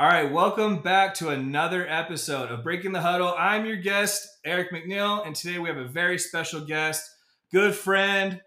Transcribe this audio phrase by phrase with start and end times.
[0.00, 3.34] All right, welcome back to another episode of Breaking the Huddle.
[3.36, 7.06] I'm your guest, Eric McNeil, and today we have a very special guest,
[7.52, 8.40] good friend,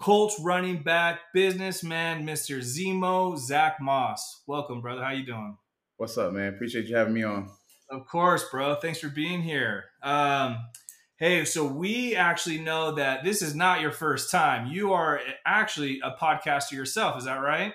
[0.00, 2.60] Colts running back, businessman, Mr.
[2.60, 4.42] Zemo, Zack Moss.
[4.46, 5.04] Welcome, brother.
[5.04, 5.58] How you doing?
[5.98, 6.54] What's up, man?
[6.54, 7.50] Appreciate you having me on.
[7.90, 8.76] Of course, bro.
[8.76, 9.84] Thanks for being here.
[10.02, 10.56] Um,
[11.18, 14.68] hey, so we actually know that this is not your first time.
[14.68, 17.18] You are actually a podcaster yourself.
[17.18, 17.74] Is that right?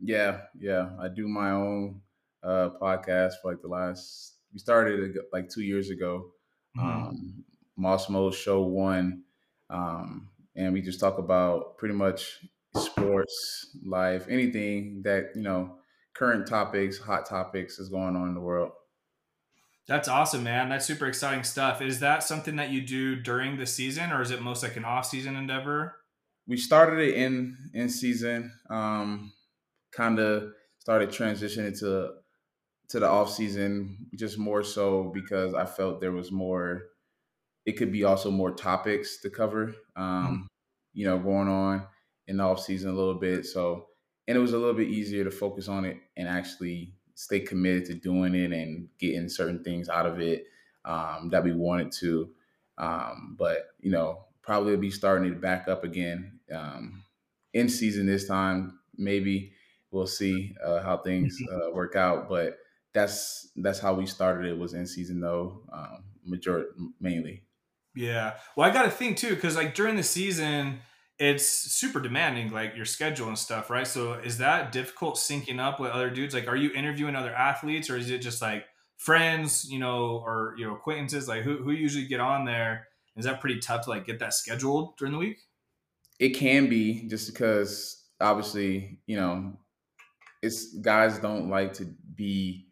[0.00, 0.88] Yeah, yeah.
[0.98, 2.00] I do my own
[2.42, 4.34] uh, podcast for like the last.
[4.52, 6.32] We started like two years ago.
[6.78, 6.88] Mm-hmm.
[6.88, 7.44] Um,
[7.76, 9.22] Moss Mode Show One,
[9.70, 12.38] um, and we just talk about pretty much
[12.76, 15.76] sports, life, anything that you know,
[16.14, 18.72] current topics, hot topics is going on in the world.
[19.88, 20.68] That's awesome, man.
[20.68, 21.82] That's super exciting stuff.
[21.82, 24.84] Is that something that you do during the season, or is it most like an
[24.84, 25.96] off-season endeavor?
[26.46, 28.52] We started it in in season.
[28.70, 29.32] Um,
[29.92, 32.10] kind of started transitioning to
[32.92, 36.84] to the off season just more so because I felt there was more.
[37.64, 40.46] It could be also more topics to cover, um, mm
[40.94, 41.86] you know, going on
[42.26, 43.46] in the off season a little bit.
[43.46, 43.86] So,
[44.28, 47.86] and it was a little bit easier to focus on it and actually stay committed
[47.86, 50.44] to doing it and getting certain things out of it
[50.84, 52.28] um, that we wanted to.
[52.76, 57.02] Um, but you know, probably be starting to back up again um,
[57.54, 58.80] in season this time.
[58.98, 59.54] Maybe
[59.92, 62.28] we'll see uh, how things uh, work out.
[62.28, 62.58] But
[62.94, 64.46] that's that's how we started.
[64.46, 66.68] It was in season though, um, majority
[67.00, 67.44] mainly.
[67.94, 68.34] Yeah.
[68.56, 70.80] Well, I got to think too, because like during the season,
[71.18, 73.86] it's super demanding, like your schedule and stuff, right?
[73.86, 76.34] So is that difficult syncing up with other dudes?
[76.34, 78.64] Like, are you interviewing other athletes, or is it just like
[78.96, 81.28] friends, you know, or you know, acquaintances?
[81.28, 82.88] Like, who who usually get on there?
[83.16, 85.38] Is that pretty tough to like get that scheduled during the week?
[86.18, 89.52] It can be just because obviously, you know,
[90.42, 91.84] it's guys don't like to
[92.14, 92.66] be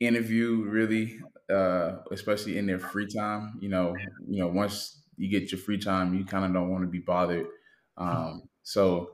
[0.00, 3.58] interviewed really, uh, especially in their free time.
[3.60, 3.94] You know,
[4.28, 7.00] you know, once you get your free time, you kind of don't want to be
[7.00, 7.46] bothered.
[7.96, 9.12] Um, so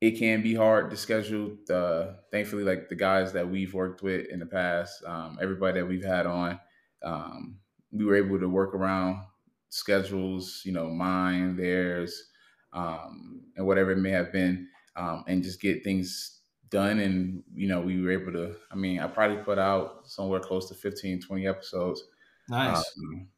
[0.00, 1.56] it can be hard to schedule.
[1.70, 5.86] Uh, thankfully, like the guys that we've worked with in the past, um, everybody that
[5.86, 6.60] we've had on,
[7.02, 7.60] um,
[7.92, 9.24] we were able to work around
[9.70, 10.62] schedules.
[10.64, 12.30] You know, mine, theirs,
[12.72, 16.40] um, and whatever it may have been, um, and just get things
[16.74, 20.40] done and you know we were able to i mean i probably put out somewhere
[20.40, 22.02] close to 15 20 episodes.
[22.48, 22.76] Nice.
[22.98, 23.28] Um,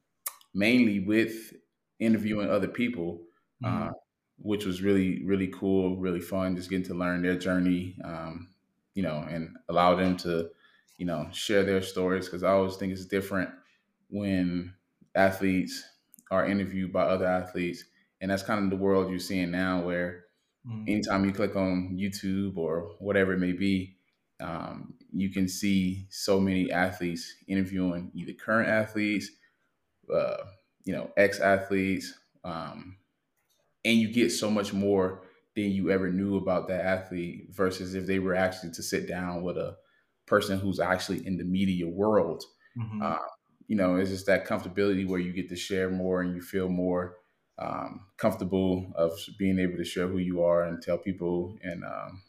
[0.54, 1.52] mainly with
[2.00, 3.20] interviewing other people
[3.62, 3.88] mm-hmm.
[3.88, 3.92] uh,
[4.38, 8.48] which was really really cool really fun just getting to learn their journey um,
[8.94, 10.48] you know and allow them to
[10.96, 12.25] you know share their stories.
[12.25, 13.50] Because i always think it's different
[14.08, 14.72] when
[15.14, 15.84] athletes
[16.30, 17.84] are interviewed by other athletes
[18.22, 20.25] and that's kind of the world you're seeing now where
[20.69, 20.84] Mm-hmm.
[20.88, 23.97] Anytime you click on YouTube or whatever it may be,
[24.41, 29.31] um, you can see so many athletes interviewing either current athletes,
[30.12, 30.37] uh,
[30.84, 32.12] you know, ex athletes,
[32.44, 32.97] um,
[33.84, 35.22] and you get so much more
[35.55, 39.43] than you ever knew about that athlete versus if they were actually to sit down
[39.43, 39.76] with a
[40.26, 42.44] person who's actually in the media world.
[42.76, 43.03] Mm-hmm.
[43.03, 43.19] Uh,
[43.69, 46.69] you know, it's just that comfortability where you get to share more and you feel
[46.69, 47.16] more
[47.59, 52.22] um, comfortable of being able to share who you are and tell people and, um,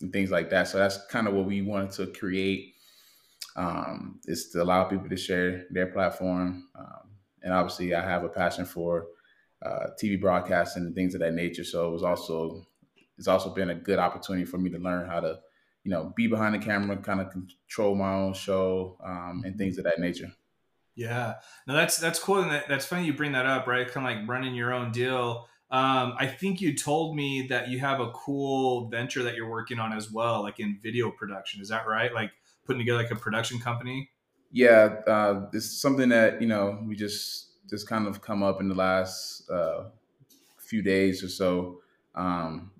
[0.00, 0.68] and things like that.
[0.68, 2.74] So that's kind of what we wanted to create
[3.56, 6.68] um, is to allow people to share their platform.
[6.78, 7.10] Um,
[7.42, 9.06] and obviously, I have a passion for
[9.64, 11.64] uh, TV broadcasting and things of that nature.
[11.64, 12.66] So it was also
[13.18, 15.38] it's also been a good opportunity for me to learn how to,
[15.84, 19.78] you know, be behind the camera, kind of control my own show um, and things
[19.78, 20.30] of that nature.
[20.96, 21.34] Yeah,
[21.66, 23.86] no, that's that's cool, and that, that's funny you bring that up, right?
[23.86, 25.46] Kind of like running your own deal.
[25.70, 29.78] Um, I think you told me that you have a cool venture that you're working
[29.78, 31.60] on as well, like in video production.
[31.60, 32.14] Is that right?
[32.14, 32.30] Like
[32.64, 34.10] putting together like a production company.
[34.50, 38.68] Yeah, uh, it's something that you know we just just kind of come up in
[38.68, 39.84] the last uh,
[40.56, 41.80] few days or so.
[42.14, 42.70] Um,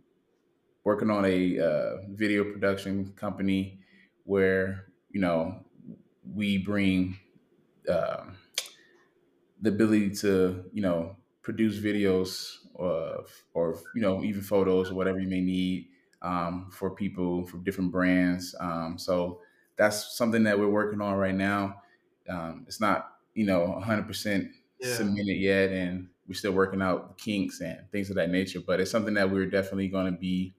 [0.85, 3.81] working on a uh, video production company
[4.25, 5.61] where you know
[6.35, 7.19] we bring
[7.89, 8.37] um,
[9.61, 13.25] the ability to you know produce videos or,
[13.55, 15.89] or you know even photos or whatever you may need
[16.23, 18.55] um, for people from different brands.
[18.61, 19.41] Um, so
[19.77, 21.83] that's something that we're working on right now.
[22.29, 24.49] Um, it's not you know 100%
[24.81, 24.95] yeah.
[24.95, 28.61] submitted yet, and we're still working out kinks and things of that nature.
[28.67, 30.55] But it's something that we're definitely going to be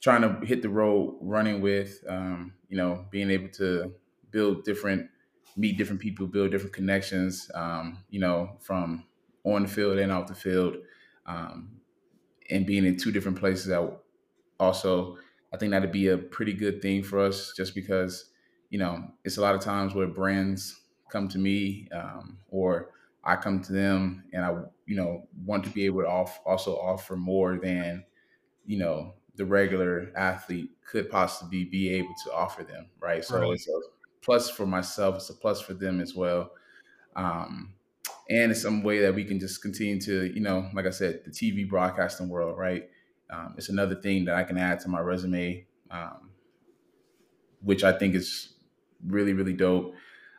[0.00, 2.04] trying to hit the road running with.
[2.08, 3.94] Um, you know, being able to
[4.30, 5.08] build different
[5.56, 9.04] meet different people, build different connections, um, you know, from
[9.44, 10.76] on the field and off the field,
[11.26, 11.70] um,
[12.50, 13.66] and being in two different places.
[13.66, 13.98] That
[14.58, 15.18] also,
[15.52, 18.30] I think that'd be a pretty good thing for us, just because
[18.74, 22.90] you know, it's a lot of times where brands come to me um, or
[23.22, 24.52] I come to them and I,
[24.84, 28.04] you know, want to be able to off, also offer more than,
[28.66, 33.24] you know, the regular athlete could possibly be able to offer them, right?
[33.24, 33.52] So right.
[33.52, 33.80] it's a
[34.24, 36.52] plus for myself, it's a plus for them as well.
[37.14, 37.74] Um,
[38.30, 41.20] and it's some way that we can just continue to, you know, like I said,
[41.24, 42.88] the TV broadcasting world, right?
[43.30, 46.30] Um, it's another thing that I can add to my resume, um,
[47.62, 48.54] which I think is
[49.06, 49.94] really, really dope.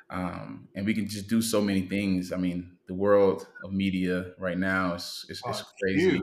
[0.10, 2.32] Um, and we can just do so many things.
[2.32, 6.12] I mean, the world of media right now is, is, is crazy.
[6.12, 6.22] Dude,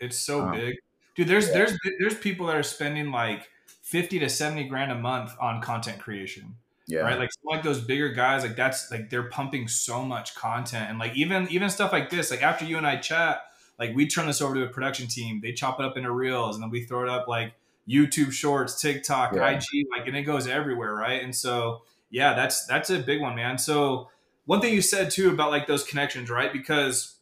[0.00, 0.76] it's so um, big,
[1.16, 1.28] dude.
[1.28, 1.54] There's yeah.
[1.54, 3.48] there's there's people that are spending like
[3.82, 6.54] fifty to seventy grand a month on content creation.
[6.86, 7.00] Yeah.
[7.00, 7.18] Right.
[7.18, 11.16] Like like those bigger guys, like that's like they're pumping so much content and like
[11.16, 12.30] even even stuff like this.
[12.30, 13.42] Like after you and I chat,
[13.78, 15.40] like we turn this over to a production team.
[15.42, 17.54] They chop it up into reels and then we throw it up like
[17.88, 19.48] YouTube Shorts, TikTok, yeah.
[19.48, 21.22] IG, like and it goes everywhere, right?
[21.22, 23.56] And so yeah, that's that's a big one, man.
[23.56, 24.10] So
[24.44, 26.52] one thing you said too about like those connections, right?
[26.52, 27.16] Because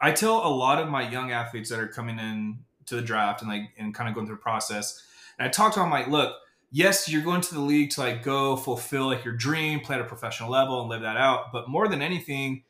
[0.00, 3.42] I tell a lot of my young athletes that are coming in to the draft
[3.42, 5.02] and like and kind of going through the process,
[5.40, 6.36] and I talk to them like, look
[6.70, 10.02] yes, you're going to the league to like go fulfill like your dream, play at
[10.02, 11.52] a professional level and live that out.
[11.52, 12.62] But more than anything,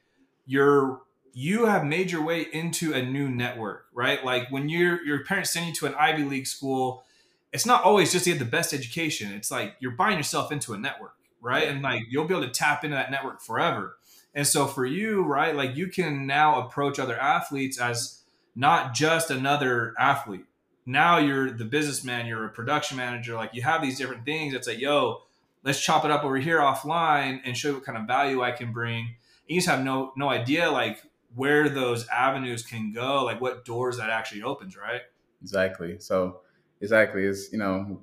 [0.46, 1.00] you're
[1.32, 4.24] you have made your way into a new network, right?
[4.24, 7.04] Like when your your parents send you to an Ivy League school,
[7.52, 9.32] it's not always just to get the best education.
[9.32, 11.68] It's like you're buying yourself into a network, right?
[11.68, 13.96] And like you'll be able to tap into that network forever.
[14.34, 18.22] And so for you, right, like you can now approach other athletes as
[18.54, 20.44] not just another athlete,
[20.86, 24.54] now you're the businessman, you're a production manager, like you have these different things.
[24.54, 25.22] It's like, yo,
[25.64, 28.52] let's chop it up over here offline and show you what kind of value I
[28.52, 29.00] can bring.
[29.00, 31.02] And you just have no no idea like
[31.34, 35.02] where those avenues can go, like what doors that actually opens, right?
[35.42, 35.98] Exactly.
[35.98, 36.40] So
[36.80, 38.00] exactly, it's you know,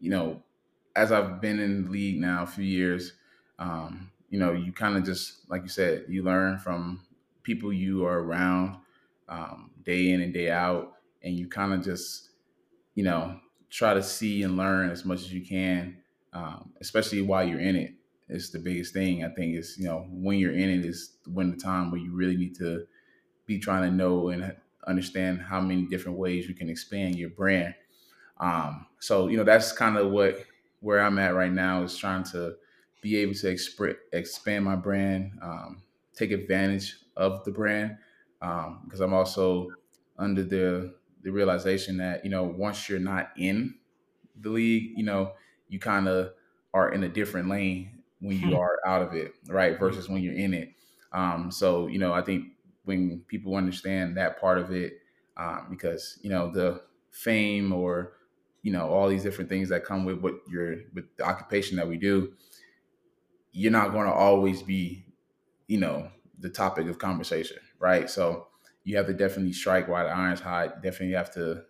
[0.00, 0.42] you know,
[0.96, 3.12] as I've been in the league now a few years,
[3.58, 7.02] um, you know, you kind of just like you said, you learn from
[7.42, 8.78] people you are around
[9.28, 12.30] um, day in and day out and you kind of just,
[12.94, 13.40] you know,
[13.70, 16.02] try to see and learn as much as you can,
[16.32, 17.94] um, especially while you're in it.
[18.28, 21.50] It's the biggest thing I think is you know when you're in it is when
[21.50, 22.86] the time where you really need to
[23.46, 27.74] be trying to know and understand how many different ways you can expand your brand.
[28.38, 30.44] Um, so you know that's kind of what
[30.80, 32.56] where I'm at right now is trying to
[33.00, 35.82] be able to exp- expand my brand, um,
[36.14, 37.98] take advantage of the brand
[38.40, 39.70] because um, I'm also
[40.18, 43.74] under the the realization that you know once you're not in
[44.40, 45.32] the league, you know
[45.68, 46.32] you kind of
[46.74, 48.56] are in a different lane when you hmm.
[48.56, 49.78] are out of it, right?
[49.78, 50.70] Versus when you're in it.
[51.12, 52.46] Um, so you know, I think
[52.84, 54.94] when people understand that part of it,
[55.36, 58.12] um, because you know the fame or
[58.62, 61.88] you know all these different things that come with what you're with the occupation that
[61.88, 62.32] we do,
[63.52, 65.04] you're not going to always be,
[65.66, 66.08] you know,
[66.38, 68.08] the topic of conversation, right?
[68.08, 68.46] So
[68.84, 70.82] you have to definitely strike while the iron's hot.
[70.82, 71.62] Definitely have to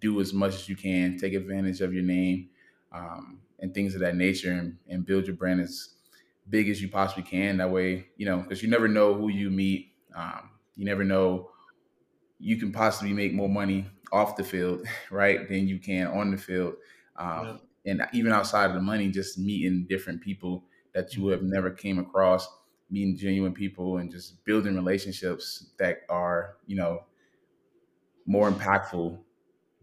[0.00, 2.50] do as much as you can, take advantage of your name
[2.92, 5.94] um, and things of that nature, and, and, build your brand as
[6.48, 7.56] big as you possibly can.
[7.58, 9.92] That way, you know, because you never know who you meet.
[10.14, 11.50] Um, you never know.
[12.38, 16.38] You can possibly make more money off the field, right, than you can on the
[16.38, 16.74] field.
[17.16, 17.92] Um, yeah.
[17.92, 20.64] And even outside of the money, just meeting different people
[20.94, 22.46] that you have never came across
[22.90, 27.04] meeting genuine people and just building relationships that are you know
[28.26, 29.18] more impactful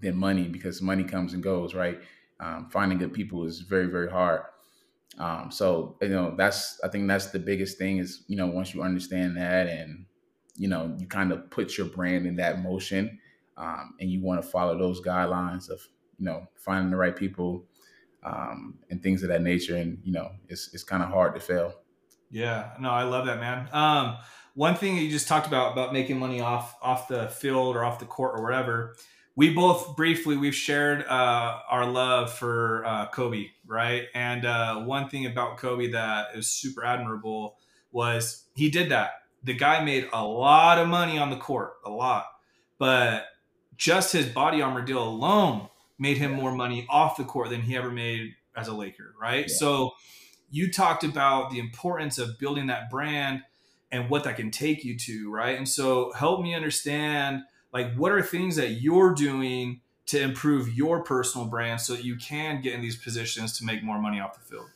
[0.02, 2.00] than money because money comes and goes right?
[2.40, 4.44] Um, finding good people is very very hard.
[5.20, 8.74] Um, so you know that's i think that's the biggest thing is you know once
[8.74, 10.06] you understand that and
[10.58, 13.20] you know you kind of put your brand in that motion
[13.58, 15.82] um, and you want to follow those guidelines of
[16.20, 17.66] you know finding the right people
[18.24, 21.42] um, and things of that nature and you know it's, it's kind of hard to
[21.42, 21.74] fail
[22.30, 23.70] yeah, no, I love that, man.
[23.72, 24.18] Um,
[24.54, 28.00] one thing you just talked about about making money off off the field or off
[28.00, 28.96] the court or whatever.
[29.36, 34.06] We both briefly we've shared uh, our love for uh, Kobe, right?
[34.16, 37.58] And uh, one thing about Kobe that is super admirable
[37.92, 39.12] was he did that.
[39.44, 42.26] The guy made a lot of money on the court, a lot,
[42.80, 43.26] but
[43.78, 45.70] just his body armor deal alone
[46.00, 49.46] made him more money off the court than he ever made as a Laker, right?
[49.48, 49.56] Yeah.
[49.56, 49.92] So
[50.50, 53.44] you talked about the importance of building that brand
[53.92, 55.58] and what that can take you to, right?
[55.58, 61.04] And so help me understand like what are things that you're doing to improve your
[61.04, 64.34] personal brand so that you can get in these positions to make more money off
[64.34, 64.70] the field?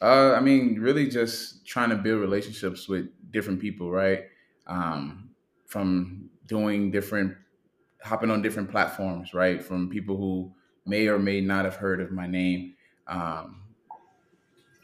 [0.00, 4.24] Uh, I mean, really just trying to build relationships with different people, right?
[4.66, 5.30] Um,
[5.66, 7.36] from doing different,
[8.02, 9.62] hopping on different platforms, right?
[9.62, 10.52] From people who
[10.86, 12.74] may or may not have heard of my name.
[13.06, 13.59] Um,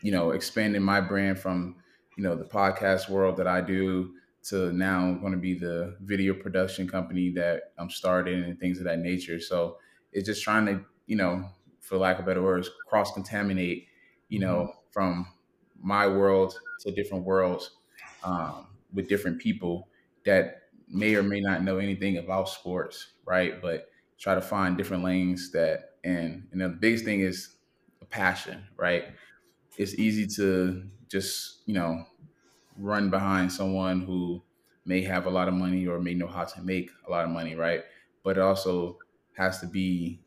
[0.06, 1.74] you know, expanding my brand from,
[2.16, 4.12] you know, the podcast world that I do
[4.44, 8.84] to now going to be the video production company that I'm starting and things of
[8.84, 9.40] that nature.
[9.40, 9.78] So
[10.12, 11.44] it's just trying to, you know,
[11.80, 13.88] for lack of better words, cross contaminate,
[14.28, 14.78] you know, mm-hmm.
[14.92, 15.26] from
[15.82, 17.72] my world to different worlds
[18.22, 19.88] um, with different people
[20.24, 23.60] that may or may not know anything about sports, right?
[23.60, 23.88] But
[24.20, 27.56] try to find different lanes that, and you know, the biggest thing is
[28.00, 29.06] a passion, right?
[29.76, 32.06] It's easy to just, you know,
[32.78, 34.42] run behind someone who
[34.84, 37.30] may have a lot of money or may know how to make a lot of
[37.30, 37.84] money, right?
[38.24, 38.98] But it also
[39.34, 40.20] has to be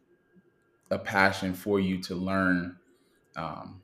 [0.92, 2.80] a passion for you to learn
[3.36, 3.82] um,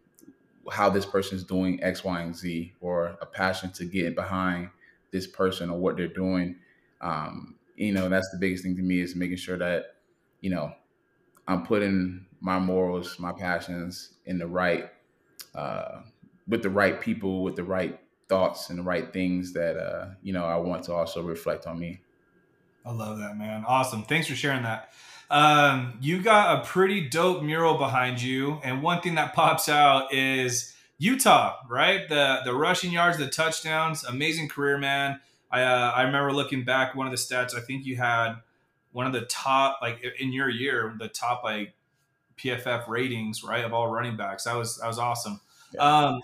[0.72, 4.70] how this person is doing X, Y, and Z, or a passion to get behind
[5.12, 6.58] this person or what they're doing.
[7.02, 9.98] Um, you know, that's the biggest thing to me is making sure that,
[10.42, 10.74] you know,
[11.48, 14.92] I'm putting my morals, my passions in the right,
[15.54, 16.02] uh,
[16.48, 20.34] with the right people, with the right thoughts and the right things that, uh, you
[20.34, 22.00] know, I want to also reflect on me.
[22.86, 23.64] I love that, man.
[23.68, 24.04] Awesome.
[24.04, 24.92] Thanks for sharing that.
[25.30, 30.14] Um, you got a pretty dope mural behind you, and one thing that pops out
[30.14, 32.08] is Utah, right?
[32.08, 35.20] The the rushing yards, the touchdowns, amazing career, man.
[35.52, 37.56] I uh, I remember looking back one of the stats.
[37.56, 38.36] I think you had
[38.92, 41.74] one of the top, like in your year, the top like
[42.38, 44.44] PFF ratings, right, of all running backs.
[44.44, 45.40] That was that was awesome.
[45.74, 45.82] Yeah.
[45.82, 46.22] Um,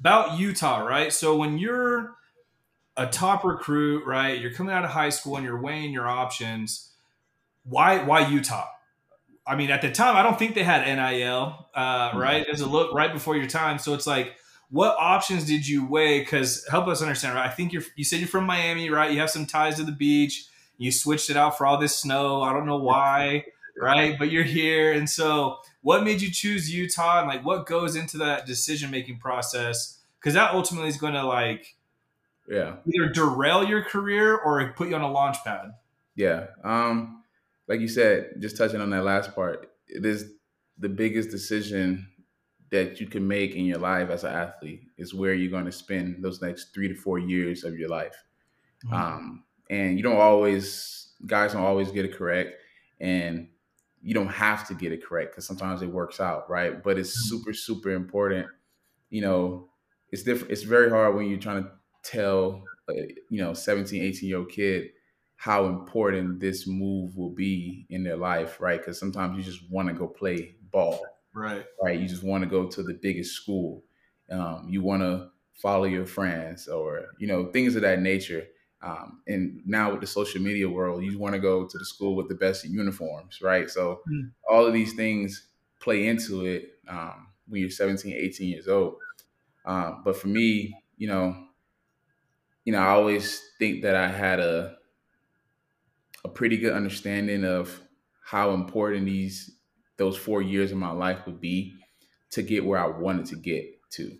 [0.00, 1.12] about Utah, right?
[1.12, 2.14] So when you're
[2.96, 6.92] a top recruit, right, you're coming out of high school and you're weighing your options
[7.64, 8.68] why why Utah?
[9.46, 12.18] I mean, at the time, I don't think they had NIL, uh, mm-hmm.
[12.18, 12.46] right?
[12.52, 14.34] As a look right before your time, so it's like,
[14.70, 16.20] what options did you weigh?
[16.20, 17.46] Because help us understand, right?
[17.46, 19.10] I think you're you said you're from Miami, right?
[19.10, 20.46] You have some ties to the beach.
[20.78, 22.42] You switched it out for all this snow.
[22.42, 23.44] I don't know why,
[23.80, 24.18] right?
[24.18, 28.18] But you're here, and so what made you choose Utah, and like what goes into
[28.18, 30.00] that decision making process?
[30.20, 31.76] Because that ultimately is going to like,
[32.48, 35.72] yeah, either derail your career or put you on a launch pad.
[36.14, 36.46] Yeah.
[36.62, 37.22] Um
[37.68, 40.32] like you said, just touching on that last part, it is
[40.78, 42.08] the biggest decision
[42.70, 45.72] that you can make in your life as an athlete is where you're going to
[45.72, 48.24] spend those next three to four years of your life.
[48.84, 48.94] Mm-hmm.
[48.94, 52.54] Um, and you don't always, guys don't always get it correct.
[53.00, 53.48] And
[54.02, 56.82] you don't have to get it correct because sometimes it works out, right?
[56.82, 57.36] But it's mm-hmm.
[57.36, 58.46] super, super important.
[59.10, 59.68] You know,
[60.10, 60.52] it's different.
[60.52, 61.70] It's very hard when you're trying to
[62.02, 64.90] tell, a, you know, 17, 18 year old kid
[65.36, 68.78] how important this move will be in their life, right?
[68.78, 71.04] Because sometimes you just want to go play ball,
[71.34, 71.64] right?
[71.82, 71.98] Right.
[71.98, 73.82] You just want to go to the biggest school.
[74.30, 75.30] Um, you want to
[75.60, 78.46] follow your friends, or you know things of that nature.
[78.82, 82.16] Um, and now with the social media world, you want to go to the school
[82.16, 83.70] with the best uniforms, right?
[83.70, 84.30] So mm.
[84.48, 85.46] all of these things
[85.80, 88.96] play into it um, when you're 17, 18 years old.
[89.64, 91.36] Um, but for me, you know,
[92.64, 94.76] you know, I always think that I had a
[96.24, 97.80] a pretty good understanding of
[98.24, 99.56] how important these
[99.96, 101.74] those four years of my life would be
[102.30, 104.16] to get where I wanted to get to,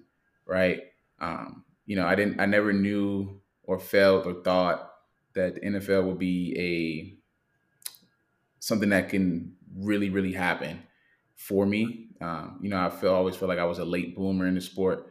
[0.47, 0.81] right?
[1.21, 4.90] Um, you know, I didn't, I never knew or felt or thought
[5.35, 7.19] that the NFL would be a
[8.59, 10.83] something that can really, really happen
[11.37, 12.09] for me.
[12.21, 14.61] Um, you know, I feel always feel like I was a late bloomer in the
[14.61, 15.07] sport.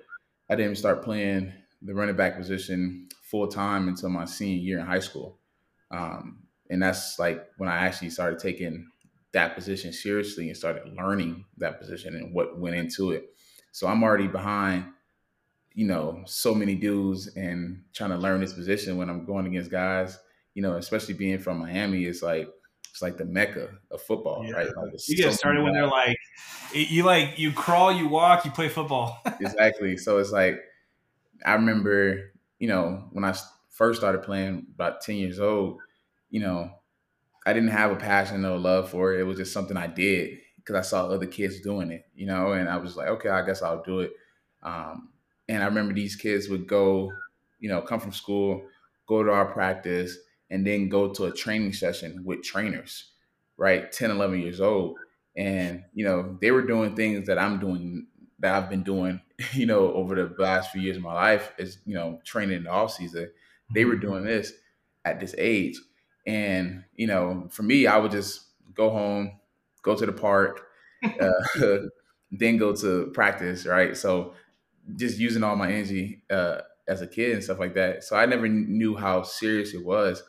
[0.50, 4.86] I didn't start playing the running back position full time until my senior year in
[4.86, 5.40] high school.
[5.90, 8.88] Um, and that's like when I actually started taking
[9.34, 13.34] that position seriously and started learning that position and what went into it.
[13.72, 14.86] So I'm already behind,
[15.74, 19.72] you know, so many dudes and trying to learn this position when I'm going against
[19.72, 20.18] guys,
[20.54, 22.50] you know, especially being from Miami, it's like
[22.90, 24.52] it's like the mecca of football, yeah.
[24.52, 24.68] right?
[24.76, 26.18] Like you get so started when they're like,
[26.74, 29.22] you like you crawl, you walk, you play football.
[29.40, 29.96] exactly.
[29.98, 30.60] So it's like
[31.46, 33.34] I remember, you know, when I
[33.70, 35.80] first started playing, about ten years old
[36.32, 36.72] you know,
[37.46, 39.20] I didn't have a passion or love for it.
[39.20, 42.54] It was just something I did because I saw other kids doing it, you know,
[42.54, 44.14] and I was like, okay, I guess I'll do it.
[44.64, 45.10] Um,
[45.52, 47.12] and I remember these kids would go,
[47.60, 48.64] you know, come from school,
[49.06, 50.18] go to our practice,
[50.50, 53.12] and then go to a training session with trainers,
[53.58, 53.92] right?
[53.92, 54.98] 10, 11 years old.
[55.36, 58.08] And, you know, they were doing things that I'm doing,
[58.40, 59.20] that I've been doing,
[59.52, 62.64] you know, over the last few years of my life is, you know, training in
[62.64, 63.30] the off season.
[63.74, 64.08] They were mm-hmm.
[64.08, 64.54] doing this
[65.04, 65.78] at this age.
[66.26, 69.38] And, you know, for me, I would just go home,
[69.82, 70.66] go to the park,
[71.20, 71.30] uh,
[72.32, 73.98] then go to practice, right?
[73.98, 74.34] So
[74.96, 78.04] just using all my energy uh, as a kid and stuff like that.
[78.04, 80.24] So I never knew how serious it was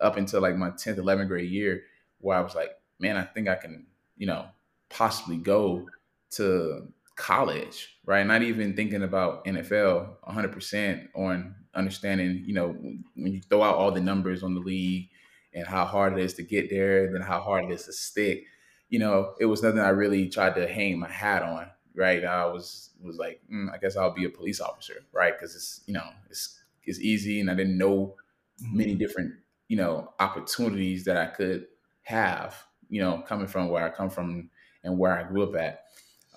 [0.00, 1.82] up until like my 10th, 11th grade year,
[2.18, 4.46] where I was like, man, I think I can, you know,
[4.88, 5.86] possibly go
[6.32, 8.26] to college, right?
[8.26, 12.68] Not even thinking about NFL 100% on understanding, you know,
[13.14, 15.08] when you throw out all the numbers on the league
[15.54, 18.44] and how hard it is to get there, then how hard it is to stick.
[18.88, 22.24] You know, it was nothing I really tried to hang my hat on, right?
[22.24, 25.32] I was was like, mm, I guess I'll be a police officer, right?
[25.36, 28.16] Because it's you know it's it's easy, and I didn't know
[28.60, 28.98] many mm-hmm.
[28.98, 29.34] different
[29.68, 31.66] you know opportunities that I could
[32.02, 34.50] have, you know, coming from where I come from
[34.82, 35.84] and where I grew up at.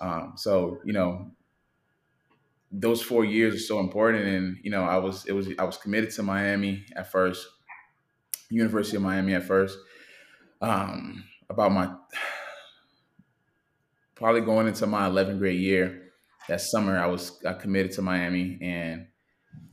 [0.00, 1.30] Um, so you know,
[2.70, 5.76] those four years are so important, and you know, I was it was I was
[5.76, 7.46] committed to Miami at first,
[8.50, 9.78] University of Miami at first.
[10.60, 11.92] Um, about my
[14.14, 16.03] probably going into my 11th grade year
[16.48, 19.06] that summer i was i committed to miami and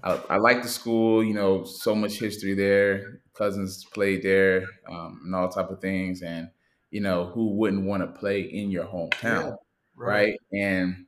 [0.04, 5.22] i, I like the school you know so much history there cousins played there um,
[5.26, 6.50] and all type of things and
[6.90, 9.56] you know who wouldn't want to play in your hometown yeah,
[9.96, 10.08] right.
[10.08, 10.40] right.
[10.54, 11.06] and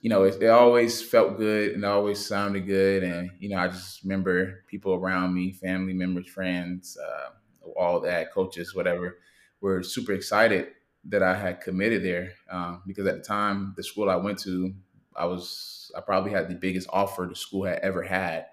[0.00, 3.68] you know it, it, always felt good and always sounded good and you know i
[3.68, 7.30] just remember people around me family members friends uh,
[7.76, 9.18] all that coaches whatever
[9.60, 10.68] were super excited
[11.04, 14.74] that I had committed there um, because at the time the school I went to,
[15.16, 18.46] I was I probably had the biggest offer the school had ever had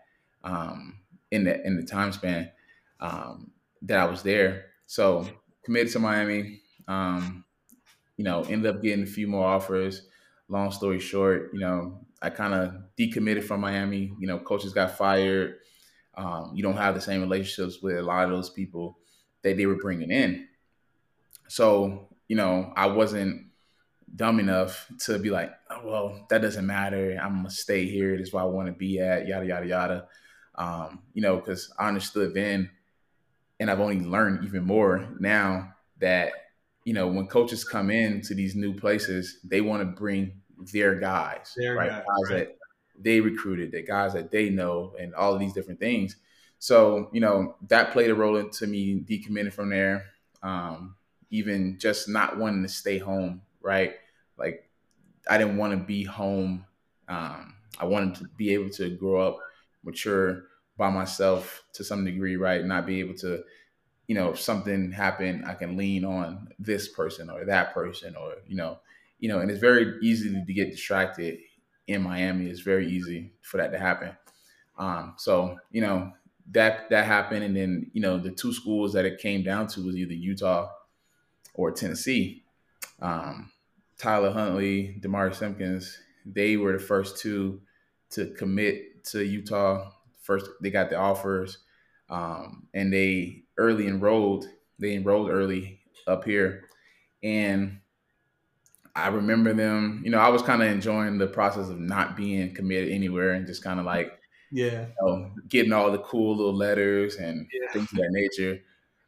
[0.44, 1.00] um,
[1.32, 2.52] in the in the time span
[3.00, 3.52] um,
[3.84, 4.66] that I was there.
[4.88, 5.28] So
[5.64, 6.62] committed to Miami.
[6.88, 7.46] Um,
[8.18, 10.08] you know, ended up getting a few more offers.
[10.50, 14.14] Long story short, you know, I kind of decommitted from Miami.
[14.20, 15.60] You know, coaches got fired.
[16.16, 18.98] Um, you don't have the same relationships with a lot of those people
[19.44, 20.50] that they were bringing in.
[21.48, 23.48] So you know, I wasn't
[24.16, 27.20] dumb enough to be like, oh, well, that doesn't matter.
[27.22, 28.18] I'm gonna stay here.
[28.18, 29.28] This is where I want to be at.
[29.28, 30.08] Yada yada yada.
[30.56, 32.70] Um, you know, because I understood then,
[33.60, 36.32] and I've only learned even more now that
[36.86, 40.40] you know when coaches come in to these new places, they want to bring
[40.72, 41.90] their guys, their right?
[41.90, 42.38] Guys, guys right.
[42.48, 42.58] that
[43.02, 46.16] they recruited, the guys that they know, and all of these different things.
[46.60, 50.06] So you know that played a role into me decommitting from there.
[50.44, 50.96] Um,
[51.32, 53.96] even just not wanting to stay home, right?
[54.38, 54.70] Like
[55.30, 56.66] I didn't want to be home.
[57.08, 59.38] Um, I wanted to be able to grow up,
[59.84, 60.44] mature
[60.78, 62.64] by myself to some degree, right?
[62.64, 63.44] Not be able to,
[64.08, 68.36] you know, if something happened, I can lean on this person or that person, or
[68.48, 68.80] you know,
[69.20, 71.40] you know, and it's very easy to get distracted
[71.88, 72.48] in Miami.
[72.48, 74.16] It's very easy for that to happen.
[74.78, 76.14] Um, so you know
[76.52, 79.86] that that happened, and then you know the two schools that it came down to
[79.86, 80.70] was either Utah
[81.60, 82.42] or Tennessee.
[83.02, 83.52] Um,
[83.98, 87.60] Tyler Huntley, Demar Simpkins, they were the first two
[88.12, 89.92] to commit to Utah.
[90.22, 91.58] First, they got the offers,
[92.10, 94.46] um, and they early enrolled.
[94.80, 96.64] They enrolled early up here,
[97.24, 97.80] and
[98.96, 100.02] I remember them.
[100.06, 103.46] You know, I was kind of enjoying the process of not being committed anywhere and
[103.46, 104.18] just kind of like,
[104.50, 107.70] yeah, you know, getting all the cool little letters and yeah.
[107.74, 108.62] things of that nature.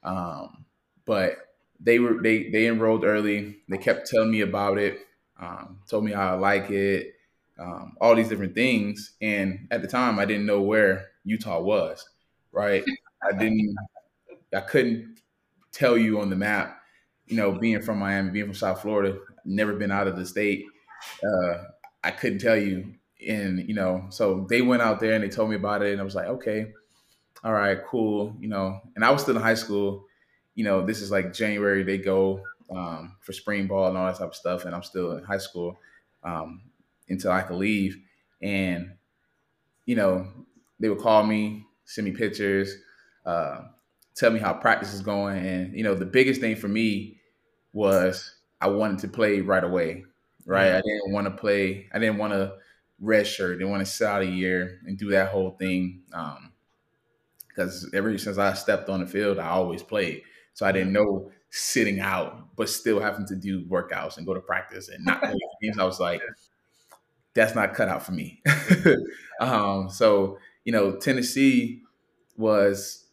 [0.03, 0.65] Um,
[1.05, 1.50] but
[1.83, 3.57] they were they they enrolled early.
[3.69, 4.99] They kept telling me about it,
[5.39, 7.13] um, told me how I like it,
[7.59, 9.13] um, all these different things.
[9.21, 12.07] And at the time, I didn't know where Utah was.
[12.51, 12.83] Right,
[13.23, 13.75] I didn't,
[14.55, 15.19] I couldn't
[15.71, 16.77] tell you on the map.
[17.27, 20.65] You know, being from Miami, being from South Florida, never been out of the state.
[21.23, 21.65] Uh,
[22.03, 22.95] I couldn't tell you.
[23.27, 26.01] And you know, so they went out there and they told me about it, and
[26.01, 26.67] I was like, okay,
[27.43, 28.35] all right, cool.
[28.39, 30.05] You know, and I was still in high school
[30.55, 34.17] you know, this is like January, they go um, for spring ball and all that
[34.17, 34.65] type of stuff.
[34.65, 35.79] And I'm still in high school
[36.23, 36.61] um,
[37.09, 37.97] until I could leave.
[38.41, 38.93] And,
[39.85, 40.27] you know,
[40.79, 42.75] they would call me, send me pictures,
[43.25, 43.61] uh,
[44.15, 45.45] tell me how practice is going.
[45.45, 47.19] And, you know, the biggest thing for me
[47.73, 50.03] was I wanted to play right away,
[50.45, 50.67] right?
[50.67, 50.77] Yeah.
[50.77, 52.53] I didn't want to play, I didn't want to
[52.99, 56.01] red shirt, didn't want to sit out a year and do that whole thing.
[56.13, 56.51] Um,
[57.47, 60.23] because ever since I stepped on the field, I always played.
[60.53, 64.39] So I didn't know sitting out, but still having to do workouts and go to
[64.39, 65.77] practice and not play games.
[65.77, 66.21] I was like,
[67.33, 68.41] that's not cut out for me.
[69.39, 71.81] um, so, you know, Tennessee
[72.37, 73.05] was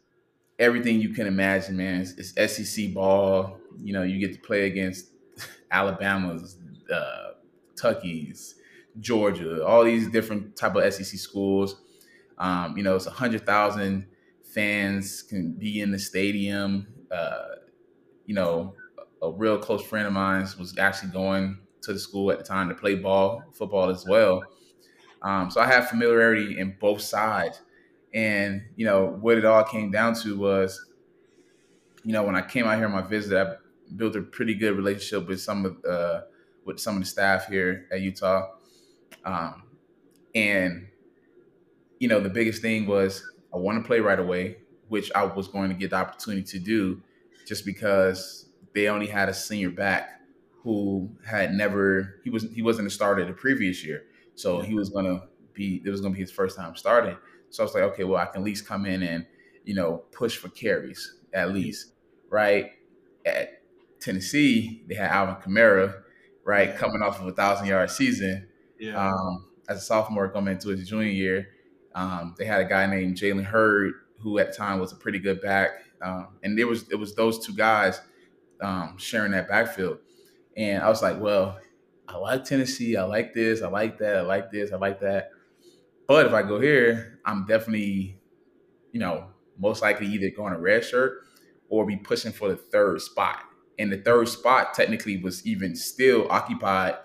[0.58, 2.00] everything you can imagine, man.
[2.00, 3.58] It's, it's SEC ball.
[3.82, 5.06] You know, you get to play against
[5.70, 6.56] Alabama's,
[6.92, 7.32] uh,
[7.76, 8.56] Tucky's,
[9.00, 11.80] Georgia, all these different type of SEC schools.
[12.38, 14.06] Um, you know, it's a hundred thousand
[14.42, 17.56] fans can be in the stadium uh,
[18.26, 18.74] you know,
[19.22, 22.68] a real close friend of mine was actually going to the school at the time
[22.68, 24.42] to play ball, football as well.
[25.22, 27.60] Um, so I have familiarity in both sides.
[28.14, 30.86] And, you know, what it all came down to was,
[32.04, 33.56] you know, when I came out here on my visit, I
[33.96, 36.22] built a pretty good relationship with some of uh,
[36.64, 38.50] with some of the staff here at Utah.
[39.24, 39.64] Um,
[40.34, 40.88] and
[41.98, 45.48] you know, the biggest thing was I want to play right away, which I was
[45.48, 47.02] going to get the opportunity to do,
[47.46, 50.20] just because they only had a senior back
[50.62, 54.90] who had never he was he wasn't a starter the previous year, so he was
[54.90, 55.22] gonna
[55.54, 57.16] be it was gonna be his first time starting.
[57.50, 59.26] So I was like, okay, well I can at least come in and
[59.64, 61.92] you know push for carries at least,
[62.30, 62.72] right?
[63.24, 63.62] At
[64.00, 66.02] Tennessee, they had Alvin Kamara,
[66.44, 68.48] right, coming off of a thousand yard season.
[68.78, 69.08] Yeah.
[69.08, 71.48] Um, as a sophomore coming into his junior year,
[71.94, 75.18] um, they had a guy named Jalen Hurd who at the time was a pretty
[75.18, 75.70] good back,
[76.02, 78.00] um, and there was it was those two guys
[78.60, 79.98] um, sharing that backfield,
[80.56, 81.58] and I was like, well,
[82.06, 85.30] I like Tennessee, I like this, I like that, I like this, I like that,
[86.06, 88.18] but if I go here, I'm definitely,
[88.92, 89.28] you know,
[89.58, 91.24] most likely either going to red shirt
[91.68, 93.40] or be pushing for the third spot
[93.78, 96.96] and the third spot technically was even still occupied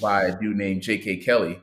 [0.00, 1.18] by a dude named J.K.
[1.18, 1.62] Kelly.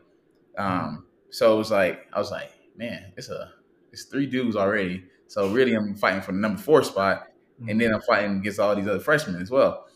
[0.57, 3.51] Um, so it was like I was like, man, it's a
[3.97, 5.03] it's three dudes already.
[5.27, 7.27] So really, I'm fighting for the number four spot,
[7.67, 9.87] and then I'm fighting against all these other freshmen as well.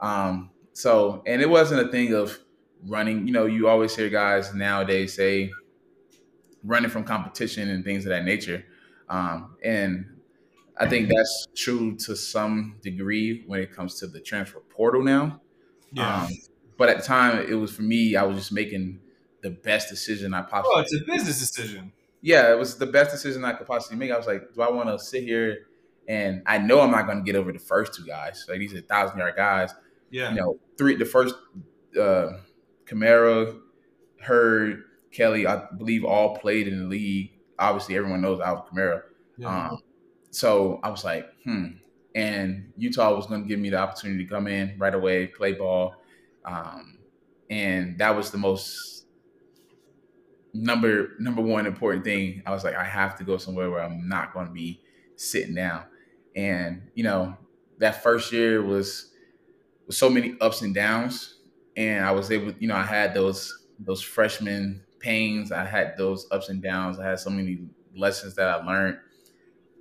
[0.00, 2.38] Um, so and it wasn't a thing of
[2.86, 3.26] running.
[3.26, 5.50] You know, you always hear guys nowadays say
[6.62, 8.64] running from competition and things of that nature.
[9.08, 10.06] Um, and
[10.76, 15.40] I think that's true to some degree when it comes to the transfer portal now.
[15.92, 16.22] Yeah.
[16.22, 16.28] Um,
[16.76, 18.14] but at the time, it was for me.
[18.14, 19.00] I was just making
[19.42, 20.72] the best decision I possibly.
[20.76, 21.92] Oh, it's a business decision.
[22.20, 24.10] Yeah, it was the best decision I could possibly make.
[24.10, 25.68] I was like, do I want to sit here
[26.08, 28.46] and I know I'm not going to get over the first two guys.
[28.48, 29.72] Like these are thousand yard guys.
[30.10, 30.30] Yeah.
[30.30, 31.34] You know, three the first
[32.00, 32.30] uh
[32.86, 33.60] Kamara,
[34.20, 37.32] Hurd, Kelly, I believe all played in the league.
[37.58, 39.02] Obviously, everyone knows Alvin Kamara.
[39.36, 39.68] Yeah.
[39.68, 39.78] Um,
[40.30, 41.66] so I was like, hmm.
[42.14, 45.52] And Utah was going to give me the opportunity to come in right away, play
[45.52, 45.94] ball.
[46.44, 46.98] Um,
[47.50, 48.97] and that was the most
[50.58, 52.42] number number one important thing.
[52.46, 54.80] I was like, I have to go somewhere where I'm not going to be
[55.16, 55.84] sitting down.
[56.34, 57.36] And you know,
[57.78, 59.12] that first year was
[59.86, 61.36] was so many ups and downs,
[61.76, 65.52] and I was able, you know, I had those those freshman pains.
[65.52, 66.98] I had those ups and downs.
[66.98, 67.60] I had so many
[67.96, 68.98] lessons that I learned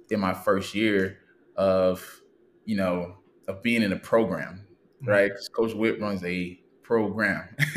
[0.09, 1.17] in my first year
[1.55, 2.21] of
[2.65, 3.15] you know
[3.47, 4.67] of being in a program,
[5.01, 5.09] mm-hmm.
[5.09, 5.31] right?
[5.55, 7.55] Coach Whitt runs a program.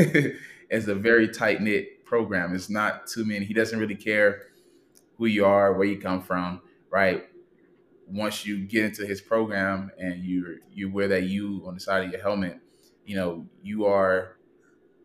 [0.71, 2.53] it's a very tight knit program.
[2.57, 3.45] It's not too many.
[3.45, 4.49] He doesn't really care
[5.17, 7.29] who you are, where you come from, right?
[8.09, 12.05] Once you get into his program and you you wear that U on the side
[12.05, 12.59] of your helmet,
[13.07, 14.39] you know you are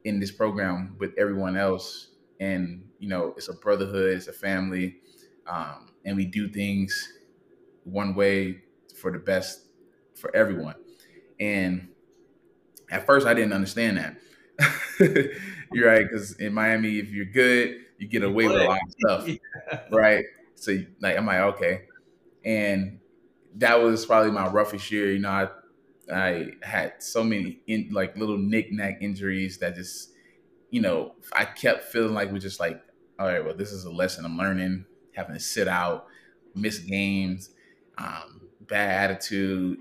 [0.03, 2.07] in this program with everyone else,
[2.39, 4.97] and you know it's a brotherhood, it's a family,
[5.45, 7.13] um, and we do things
[7.83, 8.63] one way
[8.99, 9.67] for the best
[10.15, 10.75] for everyone.
[11.39, 11.89] And
[12.89, 14.17] at first, I didn't understand that.
[15.71, 18.93] you're right, because in Miami, if you're good, you get away with a lot of
[18.99, 19.27] stuff,
[19.71, 19.79] yeah.
[19.91, 20.25] right?
[20.55, 21.81] So, like, I'm like, okay,
[22.43, 22.99] and
[23.55, 25.11] that was probably my roughest year.
[25.11, 25.49] You know, I
[26.13, 30.11] I had so many in, like little knick-knack injuries that just,
[30.69, 32.81] you know, I kept feeling like we're just like,
[33.19, 36.07] all right, well, this is a lesson I'm learning, having to sit out,
[36.53, 37.49] miss games,
[37.97, 39.79] um, bad attitude,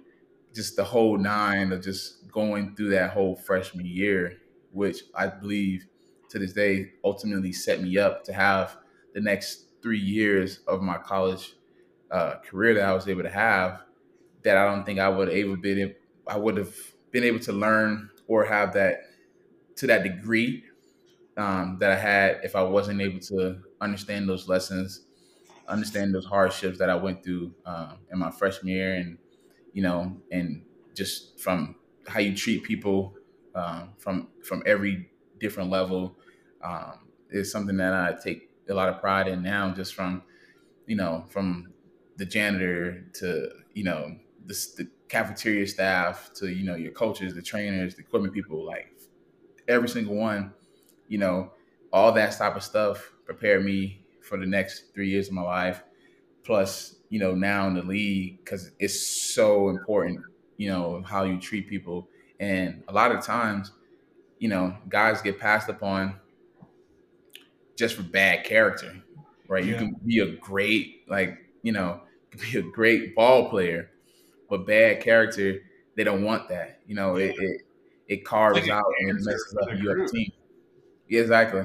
[0.55, 4.39] just the whole nine of just going through that whole freshman year,
[4.75, 5.87] which I believe
[6.31, 8.77] to this day ultimately set me up to have
[9.15, 11.55] the next three years of my college
[12.11, 13.83] uh, career that I was able to have.
[14.43, 15.95] That I don't think I would able been
[16.27, 16.77] I would have
[17.11, 19.03] been able to learn or have that
[19.77, 20.65] to that degree
[21.37, 25.07] um, that I had if I wasn't able to understand those lessons
[25.69, 29.19] understand those hardships that I went through um, in my freshman year, and
[29.73, 33.15] you know, and just from how you treat people
[33.55, 36.17] um, from from every different level
[36.63, 39.73] um, is something that I take a lot of pride in now.
[39.73, 40.23] Just from
[40.87, 41.73] you know, from
[42.17, 47.43] the janitor to you know the, the cafeteria staff to you know your coaches, the
[47.43, 48.93] trainers, the equipment people, like
[49.69, 50.53] every single one,
[51.09, 51.53] you know,
[51.93, 55.83] all that type of stuff prepared me for the next three years of my life.
[56.45, 60.21] Plus, you know, now in the league because it's so important,
[60.57, 62.09] you know, how you treat people.
[62.41, 63.73] And a lot of times,
[64.39, 66.17] you know, guys get passed upon
[67.77, 69.03] just for bad character,
[69.49, 69.65] right?
[69.65, 69.73] Yeah.
[69.73, 72.01] You can be a great, like, you know,
[72.53, 73.91] be a great ball player,
[74.49, 75.61] but bad character,
[75.97, 76.81] they don't want that.
[76.87, 77.27] You know, yeah.
[77.27, 77.61] it, it,
[78.07, 80.31] it carves like out and messes up your team.
[81.09, 81.65] Yeah, exactly.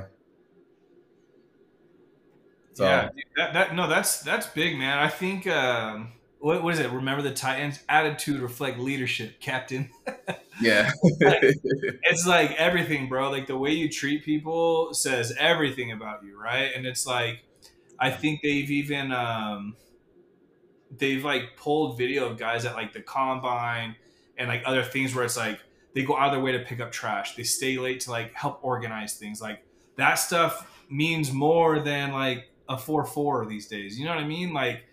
[2.74, 5.00] So, yeah, that, that no, that's that's big, man.
[5.00, 6.90] I think um, what, what is it?
[6.92, 7.80] Remember the Titans?
[7.90, 9.90] Attitude reflect leadership, Captain.
[10.62, 11.44] yeah, like,
[12.04, 13.30] it's like everything, bro.
[13.30, 16.72] Like the way you treat people says everything about you, right?
[16.76, 17.44] And it's like,
[18.00, 19.76] I think they've even um,
[20.98, 23.96] they've like pulled video of guys at like the combine
[24.38, 25.60] and like other things where it's like
[25.94, 27.36] they go out of their way to pick up trash.
[27.36, 29.42] They stay late to like help organize things.
[29.42, 29.64] Like
[29.98, 34.00] that stuff means more than like a four four these days.
[34.00, 34.54] You know what I mean?
[34.54, 34.84] Like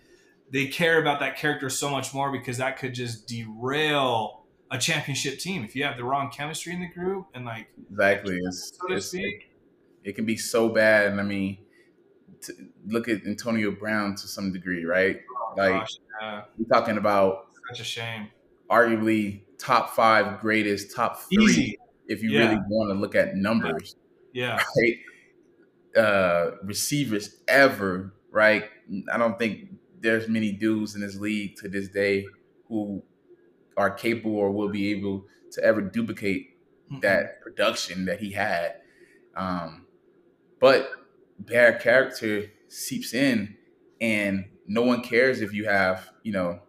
[0.52, 5.38] they care about that character so much more because that could just derail a championship
[5.38, 5.64] team.
[5.64, 8.40] If you have the wrong chemistry in the group and like exactly.
[8.50, 9.52] so to speak.
[10.04, 11.10] It, can be so bad.
[11.10, 11.58] And i mean
[12.86, 15.20] look at antonio brown to some degree right?
[15.30, 16.42] Oh, like gosh, yeah.
[16.58, 18.28] we're talking about such a shame.
[18.70, 21.78] arguably top five greatest top three Easy.
[22.06, 22.40] if you yeah.
[22.40, 23.96] really want to look at numbers
[24.32, 24.62] yeah.
[24.76, 26.02] right?
[26.04, 28.64] Uh receivers ever right?
[29.10, 32.26] I don't think there's many dudes in this league to this day
[32.68, 33.02] who
[33.76, 36.56] are capable or will be able to ever duplicate
[36.90, 37.00] mm-hmm.
[37.00, 38.76] that production that he had.
[39.36, 39.86] Um,
[40.60, 40.90] but
[41.38, 43.56] bad character seeps in,
[44.00, 46.60] and no one cares if you have, you know,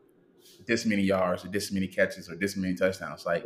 [0.67, 3.25] this many yards or this many catches or this many touchdowns.
[3.25, 3.45] Like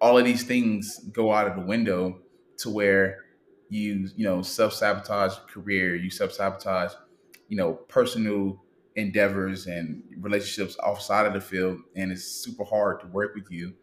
[0.00, 2.20] all of these things go out of the window
[2.58, 3.24] to where
[3.70, 6.92] you, you know, self sabotage career, you self sabotage,
[7.48, 8.62] you know, personal
[9.00, 13.74] endeavors and relationships outside of the field, and it's super hard to work with you.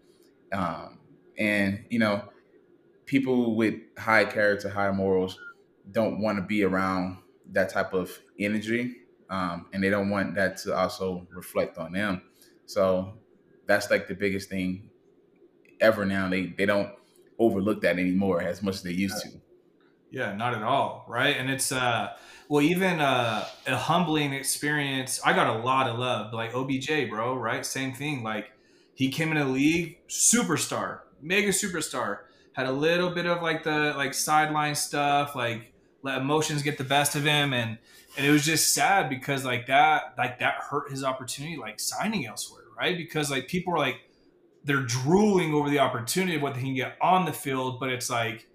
[0.52, 1.00] Um,
[1.38, 2.24] and you know,
[3.06, 5.40] people with high character, high morals,
[5.92, 7.18] don't want to be around
[7.52, 8.98] that type of energy,
[9.30, 12.22] um, and they don't want that to also reflect on them.
[12.66, 13.18] So
[13.66, 14.90] that's like the biggest thing
[15.80, 16.30] ever now.
[16.30, 16.92] They they don't
[17.40, 19.30] overlook that anymore as much as they used to.
[20.10, 21.36] Yeah, not at all, right?
[21.38, 22.14] And it's uh
[22.50, 25.20] well, even uh, a humbling experience.
[25.26, 27.36] I got a lot of love, like OBJ, bro.
[27.36, 28.24] Right, same thing.
[28.24, 28.52] Like
[28.94, 32.20] he came in the league, superstar, mega superstar.
[32.54, 36.84] Had a little bit of like the like sideline stuff, like let emotions get the
[36.84, 37.78] best of him, and
[38.18, 42.26] and it was just sad because like that like that hurt his opportunity, like signing
[42.26, 42.98] elsewhere, right?
[42.98, 43.98] Because like people are like
[44.64, 48.10] they're drooling over the opportunity of what they can get on the field, but it's
[48.10, 48.48] like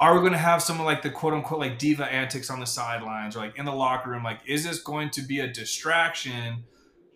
[0.00, 2.66] are we going to have someone like the quote unquote like diva antics on the
[2.66, 4.24] sidelines or like in the locker room?
[4.24, 6.64] Like, is this going to be a distraction?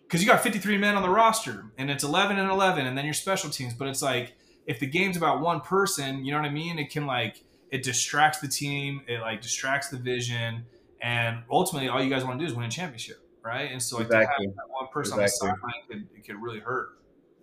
[0.03, 3.03] Because you got 53 men on the roster and it's 11 and 11 and then
[3.03, 3.73] your special teams.
[3.73, 4.35] But it's like,
[4.67, 6.77] if the game's about one person, you know what I mean?
[6.77, 10.65] It can like, it distracts the team, it like distracts the vision.
[11.01, 13.71] And ultimately, all you guys want to do is win a championship, right?
[13.71, 14.47] And so, like, exactly.
[14.47, 15.49] that one person exactly.
[15.49, 16.97] on the sideline could, it could really hurt.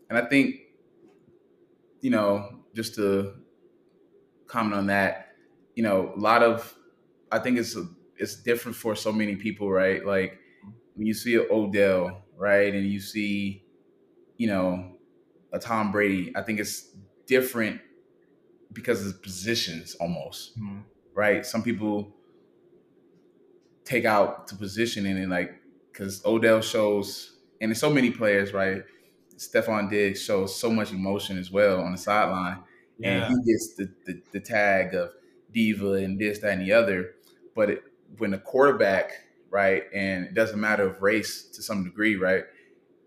[0.08, 0.56] And I think,
[2.00, 3.34] you know, just to
[4.46, 5.31] comment on that,
[5.74, 6.74] you know, a lot of
[7.30, 7.76] I think it's
[8.16, 10.04] it's different for so many people, right?
[10.04, 10.38] Like
[10.94, 13.64] when you see Odell, right, and you see,
[14.36, 14.92] you know,
[15.52, 16.88] a Tom Brady, I think it's
[17.26, 17.80] different
[18.72, 20.80] because of positions almost, mm-hmm.
[21.14, 21.44] right?
[21.44, 22.14] Some people
[23.84, 25.54] take out the position and then like
[25.90, 28.82] because Odell shows, and there's so many players, right?
[29.36, 32.58] Stefon Diggs shows so much emotion as well on the sideline,
[32.98, 33.26] yeah.
[33.26, 35.12] and he gets the, the, the tag of
[35.52, 37.14] diva and this, that, and the other.
[37.54, 37.82] But it,
[38.18, 39.12] when a quarterback,
[39.50, 42.44] right, and it doesn't matter of race to some degree, right?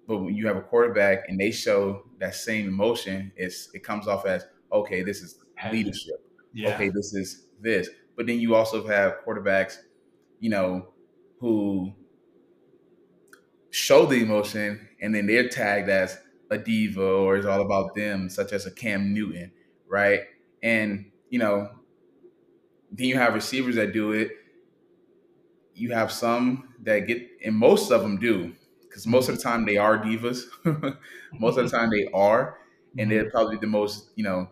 [0.08, 4.08] But when you have a quarterback and they show that same emotion, it's it comes
[4.08, 5.40] off as okay, this is
[5.72, 6.26] leadership.
[6.54, 6.76] Yeah.
[6.76, 7.90] Okay, this is this.
[8.16, 9.78] But then you also have quarterbacks,
[10.40, 10.94] you know,
[11.40, 11.94] who
[13.72, 16.18] show the emotion and then they're tagged as
[16.50, 19.52] a diva or it's all about them, such as a Cam Newton,
[19.88, 20.22] right?
[20.64, 21.70] And you know,
[22.98, 24.32] then you have receivers that do it.
[25.74, 29.66] You have some that get, and most of them do, because most of the time
[29.66, 30.44] they are divas.
[31.34, 32.58] most of the time they are,
[32.98, 34.48] and they're probably the most, you know,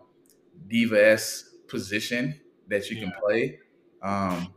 [0.68, 3.58] diva s position that you can play.
[4.02, 4.52] Um,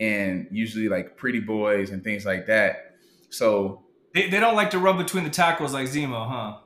[0.00, 2.96] and usually like pretty boys and things like that.
[3.30, 6.58] So they, they don't like to run between the tackles like Zemo, huh?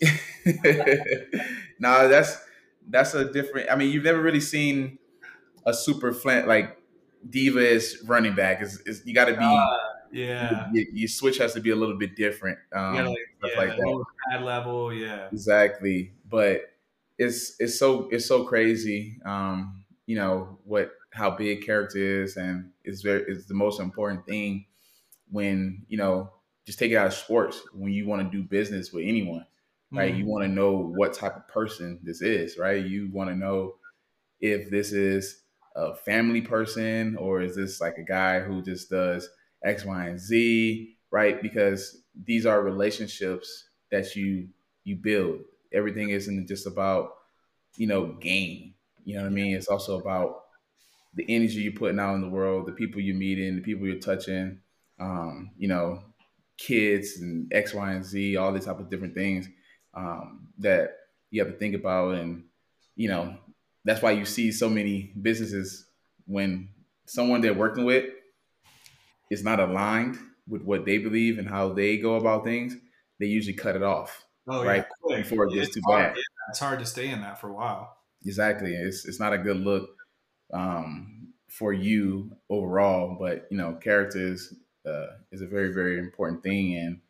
[1.78, 2.38] nah, that's
[2.88, 3.70] that's a different.
[3.70, 4.98] I mean, you've never really seen
[5.68, 6.78] a super flat like
[7.28, 8.62] diva is running back.
[8.62, 9.66] Is is you got to be uh,
[10.10, 10.68] yeah.
[10.72, 12.58] Your, switch has to be a little bit different.
[12.72, 14.04] Um, yeah, like, stuff yeah, like that.
[14.30, 15.28] Pad level, yeah.
[15.30, 16.62] Exactly, but
[17.18, 19.18] it's it's so it's so crazy.
[19.24, 24.26] Um, you know what how big character is, and it's very it's the most important
[24.26, 24.64] thing
[25.30, 26.32] when you know
[26.66, 29.44] just take it out of sports when you want to do business with anyone
[29.90, 30.20] right mm-hmm.
[30.20, 33.74] you want to know what type of person this is right you want to know
[34.40, 35.42] if this is
[35.78, 39.28] a family person or is this like a guy who just does
[39.64, 40.94] X, Y, and Z?
[41.10, 41.40] right?
[41.40, 44.48] Because these are relationships that you
[44.84, 45.40] you build.
[45.72, 47.14] Everything isn't just about
[47.76, 48.74] you know gain.
[49.04, 49.56] You know what I mean?
[49.56, 50.44] It's also about
[51.14, 53.98] the energy you're putting out in the world, the people you're meeting, the people you're
[53.98, 54.60] touching.
[55.00, 56.02] Um, you know,
[56.58, 59.48] kids and X, Y, and Z, all these type of different things
[59.94, 60.96] um, that
[61.30, 62.16] you have to think about.
[62.16, 62.44] And,
[62.96, 63.38] you know,
[63.88, 65.86] that's why you see so many businesses
[66.26, 66.68] when
[67.06, 68.04] someone they're working with
[69.30, 72.76] is not aligned with what they believe and how they go about things,
[73.18, 74.26] they usually cut it off.
[74.46, 76.22] Oh, right yeah, before it gets it's too hard, bad.
[76.50, 77.96] It's hard to stay in that for a while.
[78.26, 78.74] Exactly.
[78.74, 79.88] It's it's not a good look
[80.52, 84.52] um, for you overall, but you know, characters
[84.86, 87.00] uh, is a very very important thing, and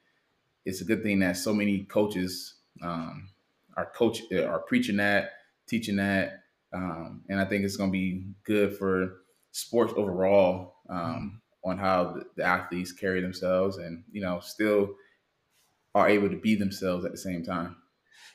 [0.65, 3.31] it's a good thing that so many coaches um,
[3.77, 5.33] are coach are preaching that,
[5.67, 11.41] teaching that, um, and I think it's going to be good for sports overall um,
[11.65, 14.95] on how the, athletes carry themselves, and you know, still
[15.95, 17.77] are able to be themselves at the same time.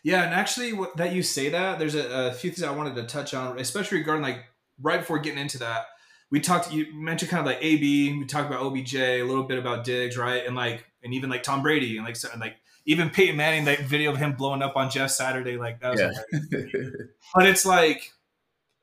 [0.03, 3.03] Yeah, and actually, that you say that, there's a, a few things I wanted to
[3.03, 4.43] touch on, especially regarding like
[4.81, 5.85] right before getting into that
[6.33, 9.59] we talked you mentioned kind of like AB, we talked about OBJ, a little bit
[9.59, 10.43] about Diggs, right?
[10.43, 12.55] And like and even like Tom Brady and like and like
[12.87, 15.99] even Peyton Manning, that video of him blowing up on Jeff Saturday, like that was
[16.01, 16.11] yeah.
[17.35, 18.11] but it's like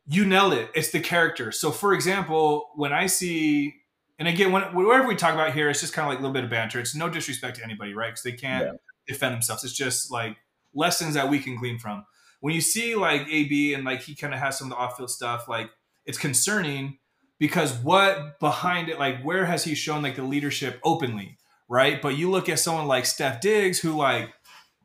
[0.06, 0.70] you nailed it.
[0.74, 1.52] It's the character.
[1.52, 3.74] So for example, when I see
[4.20, 6.34] and again, when, whatever we talk about here, it's just kind of like a little
[6.34, 6.78] bit of banter.
[6.78, 8.10] It's no disrespect to anybody, right?
[8.10, 8.72] Because they can't yeah.
[9.08, 9.64] defend themselves.
[9.64, 10.36] It's just like
[10.74, 12.04] lessons that we can glean from.
[12.40, 14.98] When you see like AB and like he kind of has some of the off
[14.98, 15.70] field stuff, like
[16.04, 16.98] it's concerning
[17.38, 22.02] because what behind it, like where has he shown like the leadership openly, right?
[22.02, 24.28] But you look at someone like Steph Diggs, who like,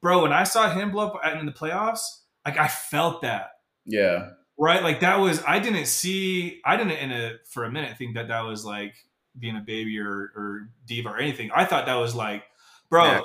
[0.01, 1.99] bro, when I saw him blow up in the playoffs,
[2.45, 3.49] like I felt that.
[3.85, 4.29] Yeah.
[4.57, 4.81] Right.
[4.81, 8.29] Like that was I didn't see I didn't in a for a minute think that
[8.29, 8.95] that was like
[9.37, 11.51] being a baby or or diva or anything.
[11.53, 12.43] I thought that was like,
[12.89, 13.23] bro,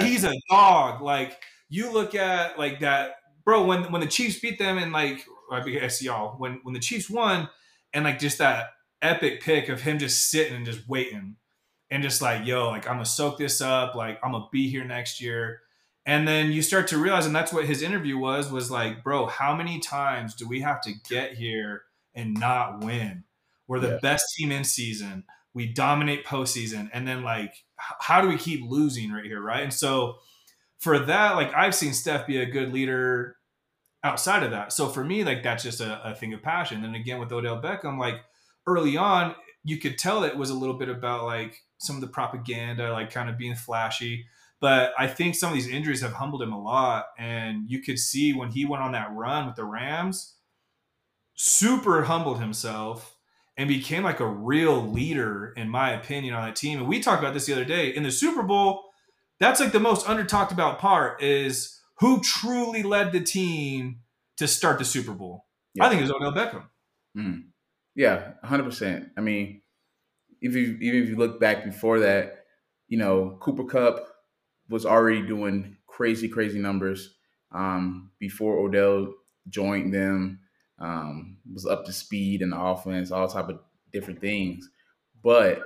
[0.00, 1.02] he's a dog.
[1.02, 3.64] Like you look at like that, bro.
[3.64, 7.08] When when the Chiefs beat them and like I guess y'all when when the Chiefs
[7.08, 7.48] won
[7.92, 8.70] and like just that
[9.02, 11.36] epic pick of him just sitting and just waiting
[11.90, 14.84] and just like yo like i'm gonna soak this up like i'm gonna be here
[14.84, 15.60] next year
[16.06, 19.26] and then you start to realize and that's what his interview was was like bro
[19.26, 21.82] how many times do we have to get here
[22.14, 23.24] and not win
[23.68, 23.98] we're the yeah.
[24.00, 27.64] best team in season we dominate postseason and then like
[28.00, 30.16] how do we keep losing right here right and so
[30.78, 33.36] for that like i've seen steph be a good leader
[34.06, 34.72] outside of that.
[34.72, 36.84] So for me, like that's just a, a thing of passion.
[36.84, 38.20] And again, with Odell Beckham, like
[38.66, 42.08] early on, you could tell it was a little bit about like some of the
[42.08, 44.24] propaganda, like kind of being flashy.
[44.60, 47.06] But I think some of these injuries have humbled him a lot.
[47.18, 50.36] And you could see when he went on that run with the Rams,
[51.34, 53.16] super humbled himself
[53.56, 56.78] and became like a real leader, in my opinion, on that team.
[56.78, 58.82] And we talked about this the other day in the Super Bowl.
[59.40, 64.00] That's like the most under talked about part is who truly led the team
[64.38, 65.46] to start the Super Bowl?
[65.74, 65.84] Yeah.
[65.84, 66.64] I think it was Odell Beckham.
[67.16, 67.44] Mm.
[67.94, 69.08] Yeah, hundred percent.
[69.16, 69.62] I mean,
[70.40, 72.44] if you even if you look back before that,
[72.88, 74.06] you know, Cooper Kupp
[74.68, 77.14] was already doing crazy, crazy numbers
[77.52, 79.14] um, before Odell
[79.48, 80.40] joined them.
[80.78, 83.60] Um, was up to speed in the offense, all type of
[83.92, 84.68] different things.
[85.22, 85.62] But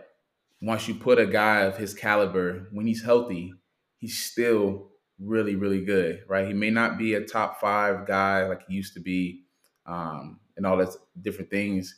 [0.63, 3.53] once you put a guy of his caliber, when he's healthy,
[3.97, 6.47] he's still really, really good, right?
[6.47, 9.43] He may not be a top five guy like he used to be,
[9.87, 11.97] um, and all that different things.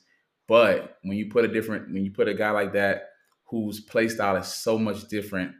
[0.48, 3.10] But when you put a different, when you put a guy like that
[3.44, 5.52] whose play style is so much different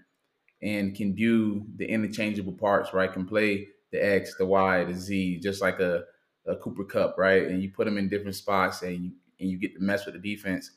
[0.63, 3.13] and can do the interchangeable parts, right?
[3.13, 6.05] Can play the X, the Y, the Z, just like a,
[6.47, 7.47] a Cooper Kupp, right?
[7.47, 10.15] And you put them in different spots and you and you get to mess with
[10.15, 10.71] the defense.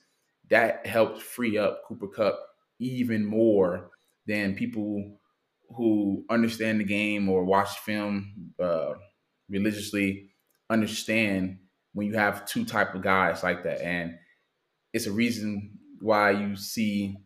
[0.50, 2.40] That helps free up Cooper Kupp
[2.80, 3.92] even more
[4.26, 5.18] than people
[5.76, 8.94] who understand the game or watch film uh,
[9.50, 10.30] religiously
[10.70, 11.60] understand
[11.94, 14.16] when you have two type of guys like that and
[14.94, 17.18] it's a reason why you see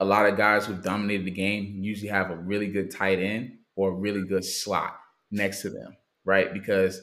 [0.00, 3.58] a lot of guys who've dominated the game usually have a really good tight end
[3.76, 4.98] or a really good slot
[5.30, 7.02] next to them right because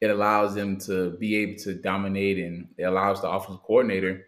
[0.00, 4.26] it allows them to be able to dominate and it allows the offensive coordinator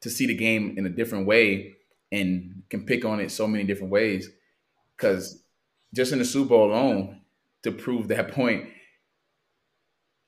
[0.00, 1.74] to see the game in a different way
[2.12, 4.30] and can pick on it so many different ways.
[4.96, 5.42] Because
[5.94, 7.20] just in the Super Bowl alone,
[7.62, 8.68] to prove that point,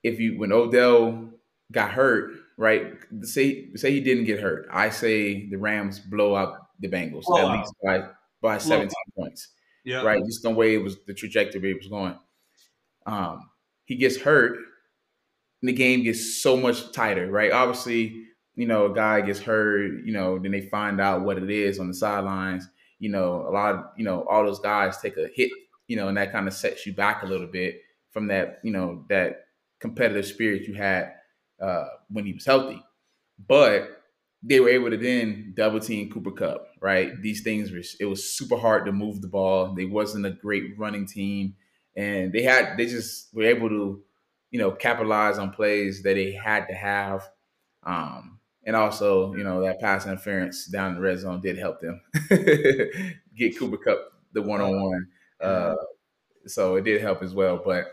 [0.02, 1.30] if you when Odell
[1.72, 2.92] got hurt, right?
[3.22, 4.68] Say say he didn't get hurt.
[4.70, 8.02] I say the Rams blow out the Bengals at least by
[8.42, 9.48] by 17 points.
[9.84, 10.02] Yeah.
[10.02, 10.22] Right.
[10.26, 12.18] Just the way it was the trajectory it was going.
[13.06, 13.48] Um,
[13.86, 14.58] he gets hurt,
[15.62, 17.52] and the game gets so much tighter, right?
[17.52, 21.48] Obviously, you know, a guy gets hurt, you know, then they find out what it
[21.48, 22.68] is on the sidelines.
[22.98, 25.50] You know, a lot of, you know, all those guys take a hit,
[25.86, 27.80] you know, and that kind of sets you back a little bit
[28.10, 29.46] from that, you know, that
[29.78, 31.12] competitive spirit you had
[31.60, 32.82] uh, when he was healthy.
[33.46, 34.02] But
[34.42, 37.20] they were able to then double team Cooper Kupp, right?
[37.22, 39.74] These things were it was super hard to move the ball.
[39.74, 41.54] They wasn't a great running team,
[41.96, 44.02] and they had they just were able to,
[44.50, 47.28] you know, capitalize on plays that they had to have.
[47.84, 52.00] Um, and also, you know, that pass interference down the red zone did help them
[53.36, 53.98] get Cooper Kupp
[54.32, 55.08] the one on one.
[55.40, 55.74] Uh
[56.46, 57.60] so it did help as well.
[57.64, 57.86] But,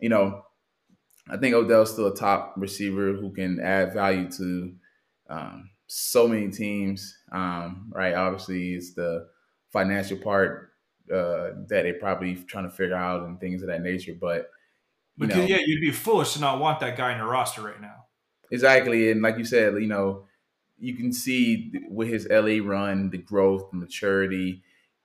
[0.00, 0.44] you know,
[1.28, 4.74] I think Odell's still a top receiver who can add value to
[5.28, 7.16] um, so many teams.
[7.32, 8.14] Um, right.
[8.14, 9.28] Obviously, it's the
[9.72, 10.72] financial part
[11.12, 14.14] uh, that they're probably trying to figure out and things of that nature.
[14.18, 14.50] But,
[15.16, 17.62] you because, know, yeah, you'd be foolish to not want that guy in your roster
[17.62, 18.06] right now.
[18.52, 20.24] Exactly, and like you said, you know,
[20.78, 24.62] you can see with his LA run, the growth, the maturity,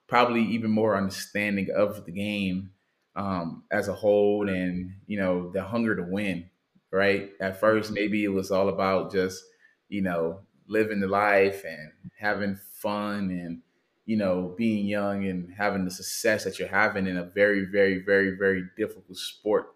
[0.07, 2.71] probably even more understanding of the game
[3.15, 6.49] um, as a whole, and you know, the hunger to win.
[6.91, 9.43] Right at first, maybe it was all about just
[9.89, 13.61] you know living the life and having fun and
[14.05, 17.99] you know being young and having the success that you're having in a very very
[17.99, 19.67] very very difficult sport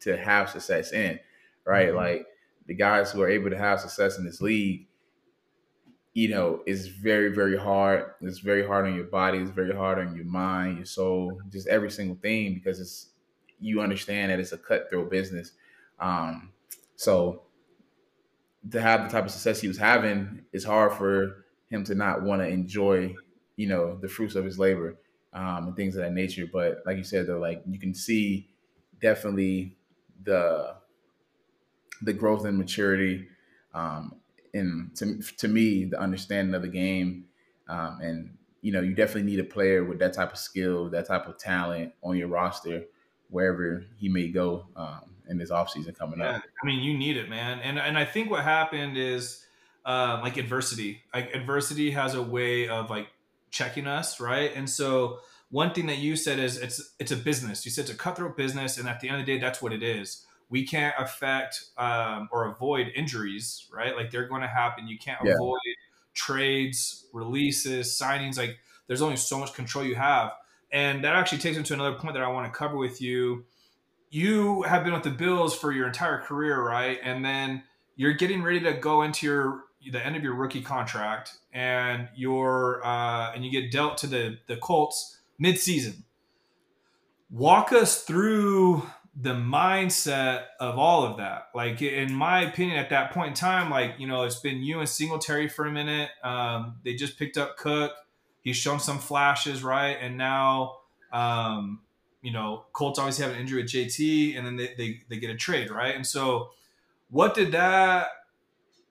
[0.00, 1.18] to have success in
[1.64, 1.96] right mm-hmm.
[1.96, 2.26] like
[2.70, 4.86] the guys who are able to have success in this league,
[6.20, 8.12] you know, it's very, very hard.
[8.20, 9.38] It's very hard on your body.
[9.38, 13.08] It's very hard on your mind, your soul, just every single thing because it's
[13.58, 15.52] you understand that it's a cutthroat business.
[15.98, 16.52] Um,
[16.94, 17.44] so
[18.70, 22.22] to have the type of success he was having, it's hard for him to not
[22.22, 23.14] want to enjoy,
[23.56, 24.98] you know, the fruits of his labor
[25.32, 26.46] um, and things of that nature.
[26.52, 28.50] But like you said, though, like you can see
[29.00, 29.78] definitely
[30.22, 30.76] the
[32.02, 33.28] the growth and maturity,
[33.74, 34.19] um,
[34.54, 37.26] and to to me, the understanding of the game,
[37.68, 41.06] um, and you know, you definitely need a player with that type of skill, that
[41.06, 42.84] type of talent on your roster,
[43.30, 46.42] wherever he may go um, in this offseason coming yeah, up.
[46.62, 47.60] I mean, you need it, man.
[47.60, 49.44] And and I think what happened is
[49.84, 51.02] uh, like adversity.
[51.14, 53.08] Like adversity has a way of like
[53.50, 54.52] checking us, right?
[54.54, 55.20] And so
[55.50, 57.64] one thing that you said is it's it's a business.
[57.64, 59.72] You said it's a cutthroat business, and at the end of the day, that's what
[59.72, 63.96] it is we can't affect um, or avoid injuries, right?
[63.96, 64.88] Like they're going to happen.
[64.88, 65.34] You can't yeah.
[65.34, 65.60] avoid
[66.12, 68.36] trades, releases, signings.
[68.36, 70.32] Like there's only so much control you have.
[70.72, 73.44] And that actually takes me to another point that I want to cover with you.
[74.10, 76.98] You have been with the Bills for your entire career, right?
[77.02, 77.62] And then
[77.94, 82.84] you're getting ready to go into your the end of your rookie contract, and you're
[82.84, 86.04] uh, and you get dealt to the the Colts mid-season.
[87.30, 88.82] Walk us through
[89.22, 91.48] the mindset of all of that.
[91.54, 94.80] Like in my opinion, at that point in time, like you know, it's been you
[94.80, 96.10] and Singletary for a minute.
[96.24, 97.92] Um, they just picked up Cook.
[98.40, 99.96] He's shown some flashes, right?
[100.00, 100.76] And now,
[101.12, 101.80] um,
[102.22, 105.30] you know, Colts obviously have an injury with JT, and then they, they, they get
[105.30, 105.94] a trade, right?
[105.94, 106.50] And so,
[107.10, 108.08] what did that?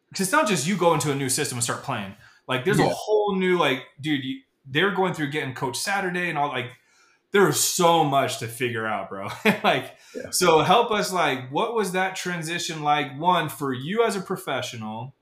[0.10, 2.16] Because it's not just you go into a new system and start playing.
[2.48, 2.88] Like, there's yeah.
[2.88, 4.24] a whole new like, dude.
[4.24, 6.68] You, they're going through getting Coach Saturday and all like
[7.32, 9.28] there was so much to figure out, bro.
[9.64, 10.30] like, yeah.
[10.32, 13.20] so help us, like, what was that transition like?
[13.20, 15.14] One, for you as a professional.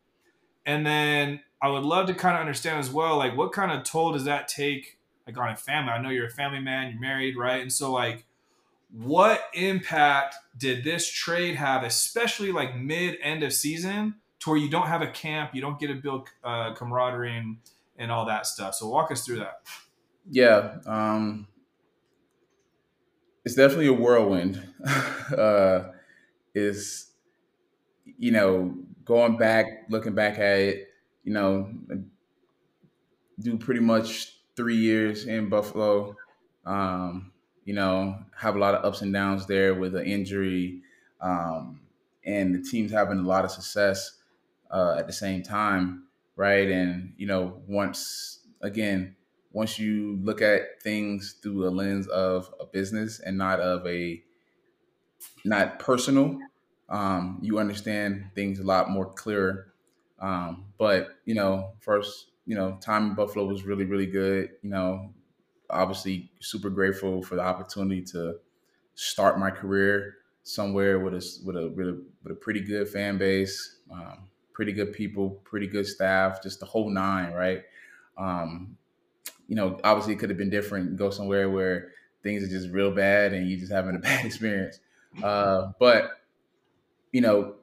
[0.66, 3.84] And then I would love to kind of understand as well, like, what kind of
[3.84, 5.92] toll does that take, like, on a family?
[5.92, 7.62] I know you're a family man, you're married, right?
[7.62, 8.26] And so, like,
[8.92, 14.70] what impact did this trade have, especially like mid end of season, to where you
[14.70, 17.58] don't have a camp, you don't get to build uh, camaraderie and,
[17.98, 18.76] and all that stuff?
[18.76, 19.62] So, walk us through that.
[20.30, 20.78] Yeah.
[20.86, 21.48] Um,
[23.48, 24.62] it's definitely a whirlwind.
[25.38, 25.92] uh,
[26.54, 27.12] is
[28.18, 28.76] you know
[29.06, 30.90] going back, looking back at it,
[31.24, 31.72] you know,
[33.40, 36.16] do pretty much three years in Buffalo.
[36.66, 37.32] Um,
[37.66, 40.82] you know, have a lot of ups and downs there with an injury,
[41.22, 41.82] um,
[42.26, 44.20] and the team's having a lot of success
[44.72, 46.70] uh, at the same time, right?
[46.70, 49.17] And you know, once again,
[49.52, 54.24] once you look at things through a lens of a business and not of a
[55.46, 56.40] not personal,
[56.90, 59.74] um, you understand things a lot more clearer.
[60.20, 64.52] Um, but you know, first, you know, time in Buffalo was really, really good.
[64.62, 65.14] You know,
[65.70, 68.40] obviously super grateful for the opportunity to
[68.96, 73.18] start my career somewhere with a with a with a, with a pretty good fan
[73.18, 77.64] base, um, pretty good people, pretty good staff, just the whole nine, right?
[78.18, 78.78] Um,
[79.48, 80.98] you know, obviously it could have been different.
[80.98, 81.92] Go somewhere where
[82.24, 84.80] things are just real bad and you're just having a bad experience.
[85.24, 86.12] Uh, but
[87.12, 87.56] you know,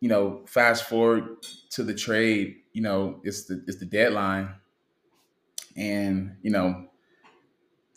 [0.00, 4.54] you know, fast forward to the trade, you know, it's the it's the deadline,
[5.76, 6.88] and you know,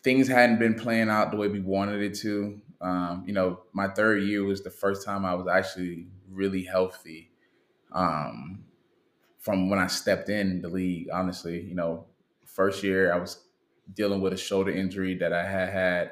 [0.03, 2.61] things hadn't been playing out the way we wanted it to.
[2.81, 7.31] Um, you know, my third year was the first time I was actually really healthy.
[7.91, 8.65] Um,
[9.39, 12.05] from when I stepped in the league, honestly, you know,
[12.55, 13.43] first year I was
[13.93, 16.11] dealing with a shoulder injury that I had had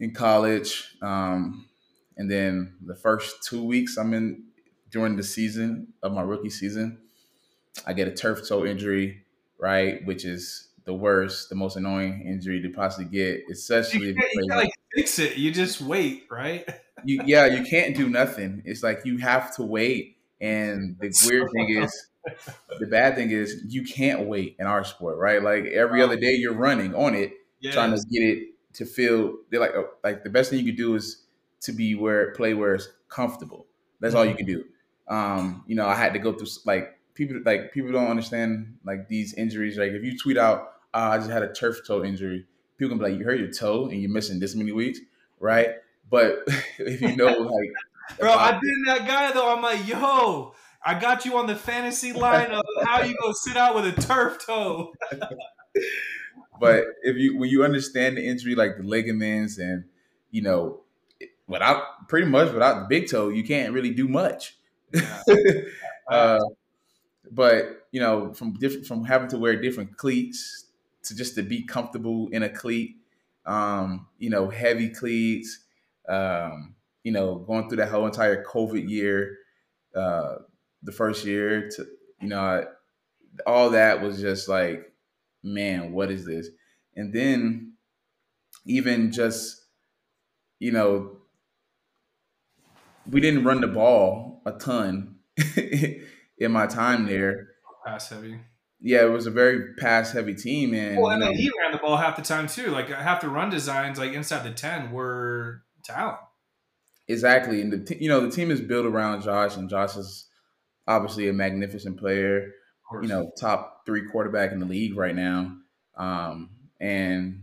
[0.00, 0.96] in college.
[1.02, 1.68] Um,
[2.16, 4.44] and then the first two weeks I'm in
[4.90, 6.98] during the season of my rookie season,
[7.86, 9.24] I get a turf toe injury,
[9.58, 10.04] right?
[10.06, 14.70] Which is the worst, the most annoying injury to possibly get, especially you, you like
[14.94, 15.36] fix it.
[15.36, 16.68] You just wait, right?
[17.04, 18.62] you yeah, you can't do nothing.
[18.64, 20.18] It's like you have to wait.
[20.40, 22.06] And the weird thing is
[22.78, 25.42] the bad thing is you can't wait in our sport, right?
[25.42, 27.32] Like every other day you're running on it,
[27.72, 30.76] trying to get it to feel they're like oh, like the best thing you could
[30.76, 31.22] do is
[31.60, 33.66] to be where play where it's comfortable.
[34.00, 34.18] That's mm-hmm.
[34.18, 34.64] all you can do.
[35.08, 39.08] Um, you know, I had to go through like people like people don't understand like
[39.08, 39.78] these injuries.
[39.78, 42.46] Like if you tweet out, oh, I just had a turf toe injury,
[42.76, 45.00] people can be like, you hurt your toe and you're missing this many weeks,
[45.40, 45.68] right?
[46.10, 46.42] But
[46.78, 47.70] if you know like
[48.18, 49.54] Bro, I've been that guy though.
[49.54, 50.54] I'm like, yo,
[50.84, 54.00] I got you on the fantasy line of how you go sit out with a
[54.00, 54.92] turf toe.
[56.60, 59.84] but if you when you understand the injury, like the ligaments, and
[60.30, 60.80] you know,
[61.46, 64.56] without pretty much without the big toe, you can't really do much.
[66.06, 66.38] Uh,
[67.30, 70.66] but you know, from different from having to wear different cleats
[71.02, 72.96] to just to be comfortable in a cleat,
[73.46, 75.60] um, you know, heavy cleats,
[76.06, 79.38] um, you know, going through that whole entire COVID year.
[79.94, 80.36] Uh,
[80.84, 81.86] the first year to
[82.20, 82.64] you know
[83.46, 84.92] all that was just like
[85.42, 86.48] man what is this?
[86.94, 87.72] And then
[88.66, 89.60] even just
[90.58, 91.16] you know
[93.10, 95.16] we didn't run the ball a ton
[95.56, 97.48] in my time there.
[97.84, 98.40] Pass heavy.
[98.80, 101.78] Yeah it was a very pass heavy team and well and know, he ran the
[101.78, 102.70] ball half the time too.
[102.70, 106.18] Like half the run designs like inside the 10 were talent.
[107.06, 107.60] Exactly.
[107.60, 110.28] And the t- you know the team is built around josh and josh is
[110.86, 112.52] obviously a magnificent player,
[113.00, 115.56] you know, top three quarterback in the league right now.
[115.96, 117.42] Um, and,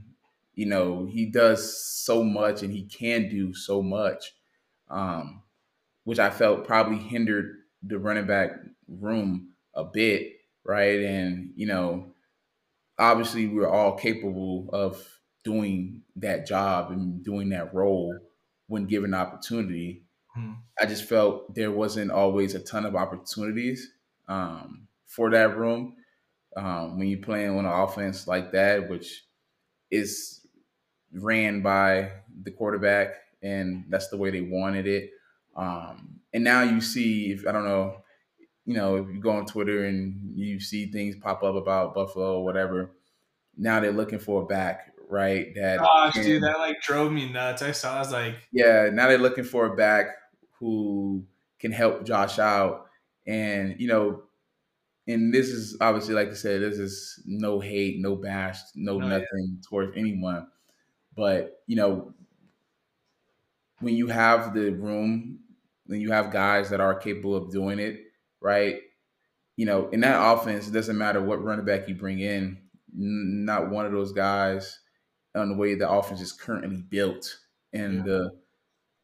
[0.55, 4.33] you know, he does so much and he can do so much,
[4.89, 5.41] um,
[6.03, 8.51] which I felt probably hindered the running back
[8.87, 10.33] room a bit,
[10.63, 10.99] right?
[11.01, 12.13] And, you know,
[12.99, 15.03] obviously we're all capable of
[15.43, 18.17] doing that job and doing that role
[18.67, 20.03] when given opportunity.
[20.35, 20.53] Hmm.
[20.79, 23.91] I just felt there wasn't always a ton of opportunities
[24.27, 25.95] um, for that room
[26.55, 29.25] um, when you're playing on an offense like that, which
[29.89, 30.45] is
[31.13, 32.11] ran by
[32.43, 35.11] the quarterback, and that's the way they wanted it.
[35.55, 37.97] Um, and now you see, if I don't know,
[38.65, 42.37] you know, if you go on Twitter and you see things pop up about Buffalo
[42.37, 42.91] or whatever,
[43.57, 45.53] now they're looking for a back, right?
[45.55, 47.61] That gosh, can, dude, that like drove me nuts.
[47.61, 50.07] I saw, I was like, yeah, now they're looking for a back
[50.61, 51.25] who
[51.59, 52.85] can help Josh out.
[53.27, 54.23] And, you know,
[55.07, 59.07] and this is obviously, like I said, this is no hate, no bash, no, no
[59.07, 59.61] nothing yeah.
[59.67, 60.47] towards anyone.
[61.15, 62.13] But, you know,
[63.79, 65.39] when you have the room,
[65.87, 67.99] when you have guys that are capable of doing it,
[68.39, 68.79] right?
[69.57, 72.59] You know, in that offense, it doesn't matter what running back you bring in,
[72.93, 74.79] not one of those guys
[75.35, 77.37] on the way the offense is currently built
[77.73, 78.03] and yeah.
[78.03, 78.40] the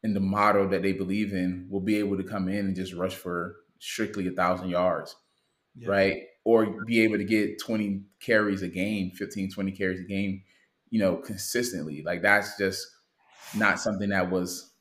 [0.03, 2.93] in the model that they believe in will be able to come in and just
[2.93, 5.15] rush for strictly a thousand yards,
[5.75, 5.89] yeah.
[5.89, 6.17] right?
[6.43, 10.43] Or be able to get 20 carries a game, 15, 20 carries a game,
[10.89, 12.03] you know, consistently.
[12.05, 12.87] Like that's just
[13.55, 14.71] not something that was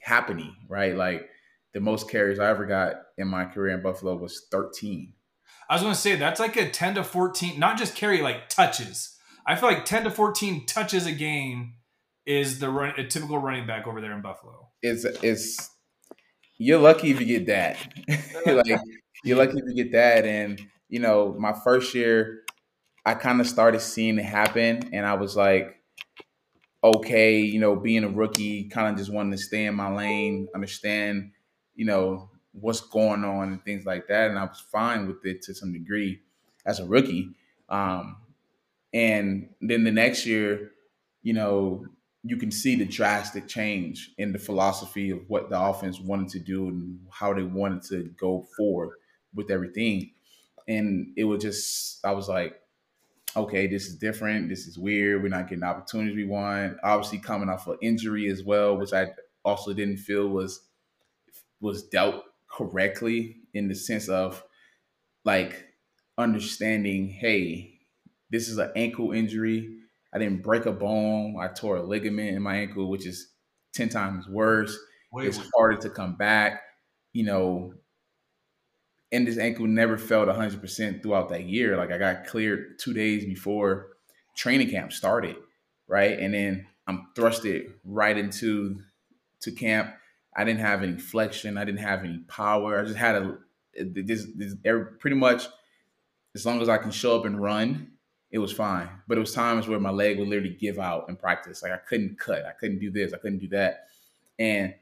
[0.00, 0.96] happening, right?
[0.96, 1.28] Like
[1.72, 5.12] the most carries I ever got in my career in Buffalo was 13.
[5.68, 8.48] I was going to say that's like a 10 to 14, not just carry, like
[8.48, 9.16] touches.
[9.46, 11.74] I feel like 10 to 14 touches a game
[12.26, 14.68] is the run a typical running back over there in Buffalo?
[14.82, 15.70] It's it's
[16.58, 17.76] you're lucky if you get that.
[18.46, 18.80] like
[19.24, 20.24] you're lucky if you get that.
[20.24, 22.42] And you know, my first year,
[23.06, 25.76] I kind of started seeing it happen, and I was like,
[26.82, 30.48] okay, you know, being a rookie, kind of just wanting to stay in my lane,
[30.54, 31.32] understand,
[31.74, 34.30] you know, what's going on and things like that.
[34.30, 36.20] And I was fine with it to some degree
[36.66, 37.30] as a rookie.
[37.68, 38.16] Um,
[38.92, 40.72] and then the next year,
[41.22, 41.84] you know,
[42.22, 46.38] you can see the drastic change in the philosophy of what the offense wanted to
[46.38, 48.90] do and how they wanted to go forward
[49.34, 50.10] with everything.
[50.68, 52.60] And it was just, I was like,
[53.36, 54.48] okay, this is different.
[54.48, 55.22] This is weird.
[55.22, 56.76] We're not getting the opportunities we want.
[56.82, 59.12] Obviously, coming off an injury as well, which I
[59.44, 60.62] also didn't feel was
[61.60, 64.42] was dealt correctly in the sense of
[65.24, 65.66] like
[66.16, 67.80] understanding, hey,
[68.30, 69.76] this is an ankle injury.
[70.12, 71.36] I didn't break a bone.
[71.40, 73.28] I tore a ligament in my ankle, which is
[73.74, 74.76] 10 times worse.
[75.12, 76.62] Wait, it's harder to come back.
[77.12, 77.74] You know,
[79.12, 81.76] and this ankle never felt 100% throughout that year.
[81.76, 83.88] Like I got cleared two days before
[84.36, 85.36] training camp started,
[85.88, 86.18] right?
[86.18, 88.80] And then I'm thrusted right into
[89.42, 89.94] to camp.
[90.36, 91.58] I didn't have any flexion.
[91.58, 92.78] I didn't have any power.
[92.78, 93.38] I just had a
[93.74, 94.54] this, this
[94.98, 95.46] pretty much
[96.34, 97.92] as long as I can show up and run,
[98.30, 98.88] it was fine.
[99.08, 101.62] But it was times where my leg would literally give out in practice.
[101.62, 102.44] Like I couldn't cut.
[102.44, 103.12] I couldn't do this.
[103.12, 103.86] I couldn't do that.
[104.38, 104.74] And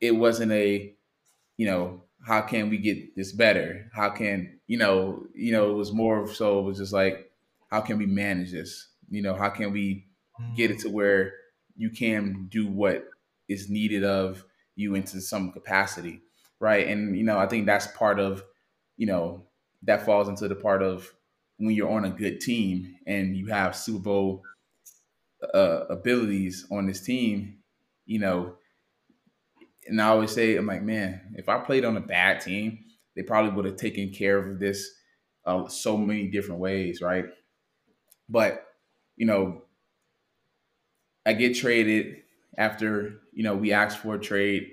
[0.00, 0.92] it wasn't a,
[1.56, 3.90] you know, how can we get this better?
[3.92, 5.26] How can you know?
[5.34, 6.60] You know, it was more so.
[6.60, 7.30] It was just like,
[7.70, 8.88] how can we manage this?
[9.10, 10.06] You know, how can we
[10.56, 10.92] get it to mm.
[10.92, 11.32] where
[11.76, 13.08] you can do what
[13.48, 14.44] is needed of
[14.76, 16.22] you into some capacity,
[16.60, 16.86] right?
[16.86, 18.42] And you know, I think that's part of,
[18.96, 19.44] you know,
[19.82, 21.12] that falls into the part of
[21.62, 24.42] when you're on a good team and you have Super Bowl
[25.54, 27.58] uh, abilities on this team,
[28.04, 28.56] you know,
[29.86, 32.80] and I always say, I'm like, man, if I played on a bad team,
[33.14, 34.90] they probably would have taken care of this
[35.46, 37.26] uh, so many different ways, right?
[38.28, 38.66] But
[39.14, 39.62] you know,
[41.24, 42.22] I get traded
[42.58, 44.66] after you know we asked for a trade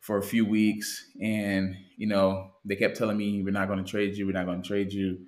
[0.00, 3.90] for a few weeks, and you know they kept telling me we're not going to
[3.90, 5.20] trade you, we're not going to trade you,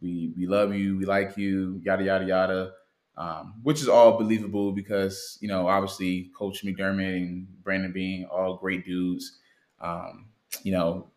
[0.00, 2.72] we we love you, we like you, yada yada yada
[3.16, 8.56] um, which is all believable because you know obviously Coach McDermott and Brandon Beane all
[8.56, 9.38] great dudes.
[9.80, 10.26] Um,
[10.62, 11.08] you know,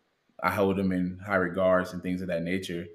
[0.42, 2.86] I hold them in high regards and things of that nature.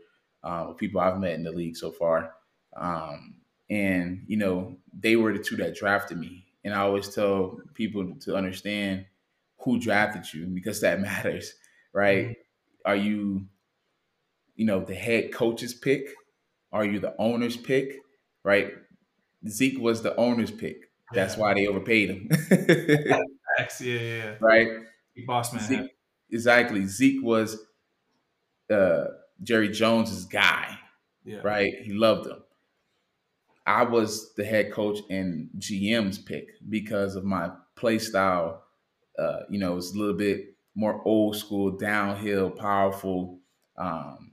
[0.44, 2.34] Uh, people I've met in the league so far,
[2.76, 3.36] um,
[3.70, 6.46] and you know they were the two that drafted me.
[6.64, 9.06] And I always tell people to understand
[9.60, 11.54] who drafted you because that matters,
[11.94, 12.30] right?
[12.30, 12.42] Mm-hmm.
[12.86, 13.46] Are you,
[14.56, 16.08] you know, the head coach's pick?
[16.72, 17.98] Are you the owner's pick?
[18.44, 18.72] Right?
[19.48, 20.90] Zeke was the owner's pick.
[21.14, 22.30] That's why they overpaid him.
[22.52, 23.18] yeah,
[23.80, 24.36] yeah, yeah.
[24.42, 24.68] Right?
[25.26, 25.64] Boss man.
[25.64, 25.92] Zeke,
[26.32, 26.86] exactly.
[26.88, 27.58] Zeke was
[28.72, 29.06] uh,
[29.44, 30.78] Jerry Jones's guy.
[31.24, 31.40] Yeah.
[31.44, 31.74] Right?
[31.82, 32.42] He loved him.
[33.68, 38.64] I was the head coach and GM's pick because of my play style.
[39.18, 43.40] Uh, you know, it's a little bit more old school, downhill, powerful,
[43.78, 44.32] um,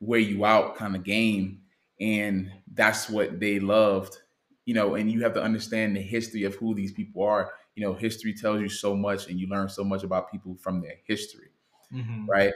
[0.00, 1.60] wear you out kind of game
[2.00, 4.18] and that's what they loved
[4.64, 7.52] you know and you have to understand the history of who these people are.
[7.74, 10.80] You know history tells you so much and you learn so much about people from
[10.80, 11.50] their history
[11.92, 12.26] mm-hmm.
[12.26, 12.52] right?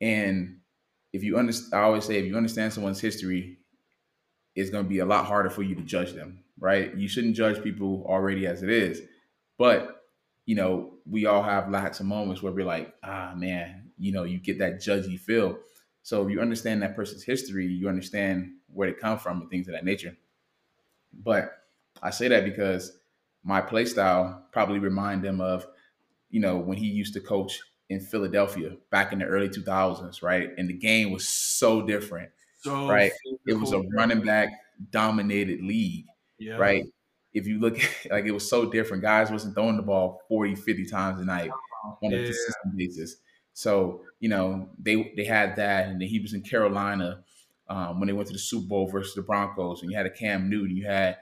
[0.00, 0.58] And
[1.12, 3.58] if you understand i always say if you understand someone's history
[4.56, 6.94] it's going to be a lot harder for you to judge them right?
[6.96, 9.02] You shouldn't judge people already as it is
[9.58, 10.02] but
[10.46, 14.24] you know we all have lots of moments where we're like ah man you know
[14.24, 15.58] you get that judgy feel
[16.04, 19.66] so if you understand that person's history you understand where they come from and things
[19.68, 20.16] of that nature.
[21.12, 21.52] But
[22.02, 22.98] I say that because
[23.44, 25.66] my play style probably remind them of,
[26.30, 30.50] you know, when he used to coach in Philadelphia back in the early 2000s, right?
[30.58, 32.30] And the game was so different,
[32.60, 33.12] so right?
[33.46, 34.48] It was a running back
[34.90, 36.06] dominated league,
[36.38, 36.56] yeah.
[36.56, 36.84] right?
[37.32, 37.74] If you look
[38.10, 41.50] like it was so different, guys wasn't throwing the ball 40, 50 times a night
[42.02, 43.16] on a consistent basis.
[43.54, 47.24] So, you know, they they had that, and then he was in Carolina
[47.68, 50.10] um, when they went to the Super Bowl versus the Broncos, and you had a
[50.10, 51.18] Cam Newton, you had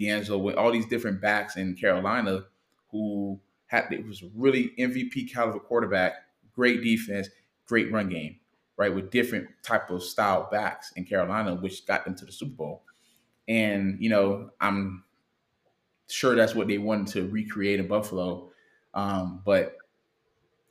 [0.00, 2.44] DeAngelo with all these different backs in Carolina
[2.90, 6.14] who had it was really MVP caliber quarterback,
[6.54, 7.28] great defense,
[7.66, 8.36] great run game,
[8.76, 8.94] right?
[8.94, 12.82] With different type of style backs in Carolina, which got them to the Super Bowl.
[13.48, 15.04] And you know, I'm
[16.08, 18.50] sure that's what they wanted to recreate in Buffalo.
[18.94, 19.76] Um, but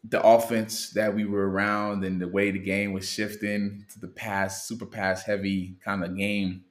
[0.10, 4.08] the offense that we were around and the way the game was shifting to the
[4.08, 6.66] pass, super pass heavy kind of game,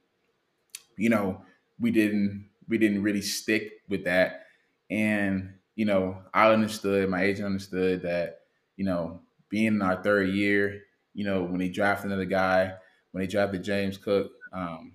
[0.97, 1.41] you know,
[1.79, 4.45] we didn't we didn't really stick with that.
[4.89, 8.41] And, you know, I understood, my agent understood that,
[8.75, 10.81] you know, being in our third year,
[11.13, 12.73] you know, when they drafted another guy,
[13.11, 14.93] when they drafted James Cook, um,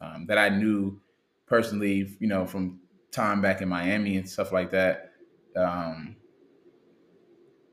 [0.00, 1.00] um, that I knew
[1.46, 2.80] personally, you know, from
[3.10, 5.12] time back in Miami and stuff like that.
[5.56, 6.16] Um,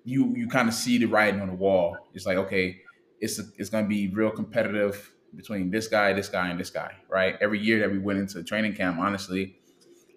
[0.07, 1.97] you you kind of see the writing on the wall.
[2.13, 2.79] It's like okay,
[3.19, 6.69] it's a, it's going to be real competitive between this guy, this guy, and this
[6.69, 6.93] guy.
[7.09, 7.35] Right?
[7.41, 9.57] Every year that we went into training camp, honestly,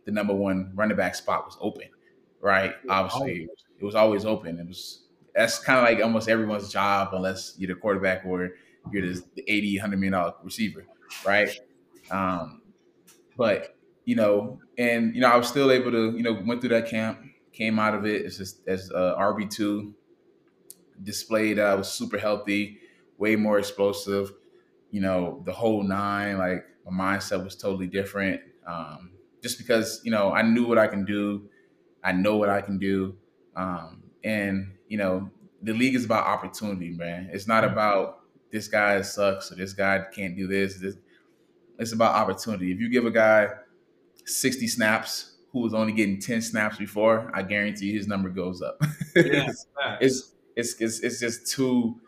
[0.05, 1.89] the number one running back spot was open.
[2.41, 2.75] Right?
[2.89, 3.49] Obviously,
[3.81, 4.61] it was always open.
[4.61, 5.03] It was
[5.35, 8.53] that's kind of like almost everyone's job, unless you're the quarterback or
[8.93, 10.87] you're the 80, 100 million dollar receiver,
[11.27, 11.51] right?
[12.13, 12.63] Um,
[13.37, 16.71] but you know, and you know, I was still able to, you know, went through
[16.71, 17.19] that camp,
[17.61, 19.95] came out of it as as uh, RB two.
[21.03, 22.79] displayed that I was super healthy,
[23.19, 24.33] way more explosive,
[24.91, 26.39] you know, the whole nine.
[26.39, 28.41] Like my mindset was totally different.
[28.67, 31.49] Um, just because, you know, I knew what I can do.
[32.03, 33.17] I know what I can do.
[33.57, 35.31] Um, and, you know,
[35.63, 37.29] the league is about opportunity, man.
[37.33, 40.79] It's not about this guy sucks or this guy can't do this.
[40.79, 40.97] This
[41.79, 42.73] it's about opportunity.
[42.73, 43.49] If you give a guy
[44.25, 48.81] 60 snaps who was only getting 10 snaps before, I guarantee his number goes up.
[49.17, 49.51] Yeah,
[50.01, 52.01] it's, it's, it's, it's just too,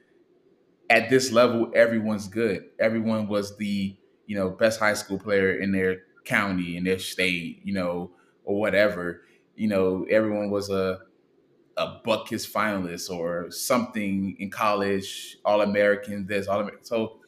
[0.88, 2.66] at this level, everyone's good.
[2.78, 7.60] Everyone was the, you know, best high school player in their county, in their state,
[7.64, 8.12] you know,
[8.44, 9.22] or whatever.
[9.56, 11.00] You know, everyone was a,
[11.76, 16.84] a Butkus finalist or something in college, All American, this, All American.
[16.84, 17.18] So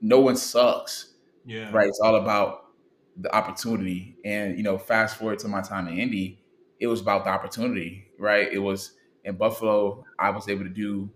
[0.00, 1.14] no one sucks.
[1.46, 1.70] Yeah.
[1.72, 1.88] Right.
[1.88, 2.69] It's all about
[3.16, 4.16] the opportunity.
[4.24, 6.40] And, you know, fast forward to my time in Indy,
[6.78, 8.50] it was about the opportunity, right?
[8.50, 8.92] It was
[9.24, 11.10] in Buffalo, I was able to do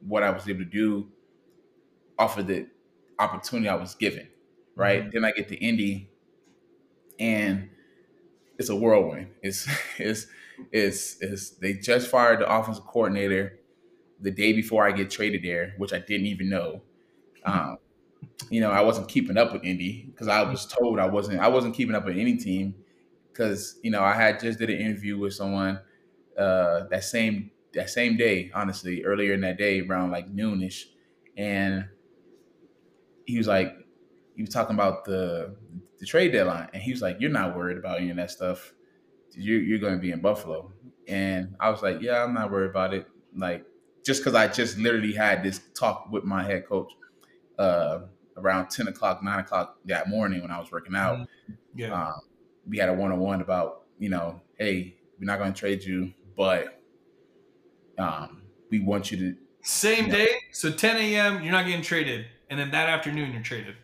[0.00, 1.08] what I was able to do
[2.18, 2.66] off of the
[3.18, 4.28] opportunity I was given,
[4.76, 5.02] right?
[5.02, 5.10] Mm-hmm.
[5.12, 6.10] Then I get to Indy
[7.18, 7.70] and
[8.58, 9.28] it's a whirlwind.
[9.42, 9.68] It's
[9.98, 10.26] it's
[10.72, 13.58] it's it's they just fired the offensive coordinator
[14.20, 16.82] the day before I get traded there, which I didn't even know.
[17.44, 17.78] Um,
[18.50, 21.40] you know, I wasn't keeping up with Indy because I was told I wasn't.
[21.40, 22.74] I wasn't keeping up with any team
[23.32, 25.80] because you know I had just did an interview with someone
[26.38, 30.84] uh, that same that same day, honestly, earlier in that day around like noonish,
[31.36, 31.86] and
[33.26, 33.74] he was like,
[34.36, 35.56] he was talking about the
[35.98, 38.72] the trade deadline, and he was like, "You're not worried about any of that stuff.
[39.32, 40.72] You're you're going to be in Buffalo."
[41.08, 43.06] And I was like, "Yeah, I'm not worried about it."
[43.36, 43.64] Like
[44.04, 46.92] just because I just literally had this talk with my head coach
[47.58, 48.00] uh,
[48.36, 51.18] around ten o'clock, nine o'clock that morning when I was working out.
[51.18, 51.52] Mm-hmm.
[51.76, 52.20] Yeah, um,
[52.68, 55.82] we had a one on one about you know, hey, we're not going to trade
[55.82, 56.80] you, but
[57.98, 60.28] um, we want you to same you know, day.
[60.52, 61.42] So 10 a.m.
[61.42, 63.76] You're not getting traded, and then that afternoon you're traded.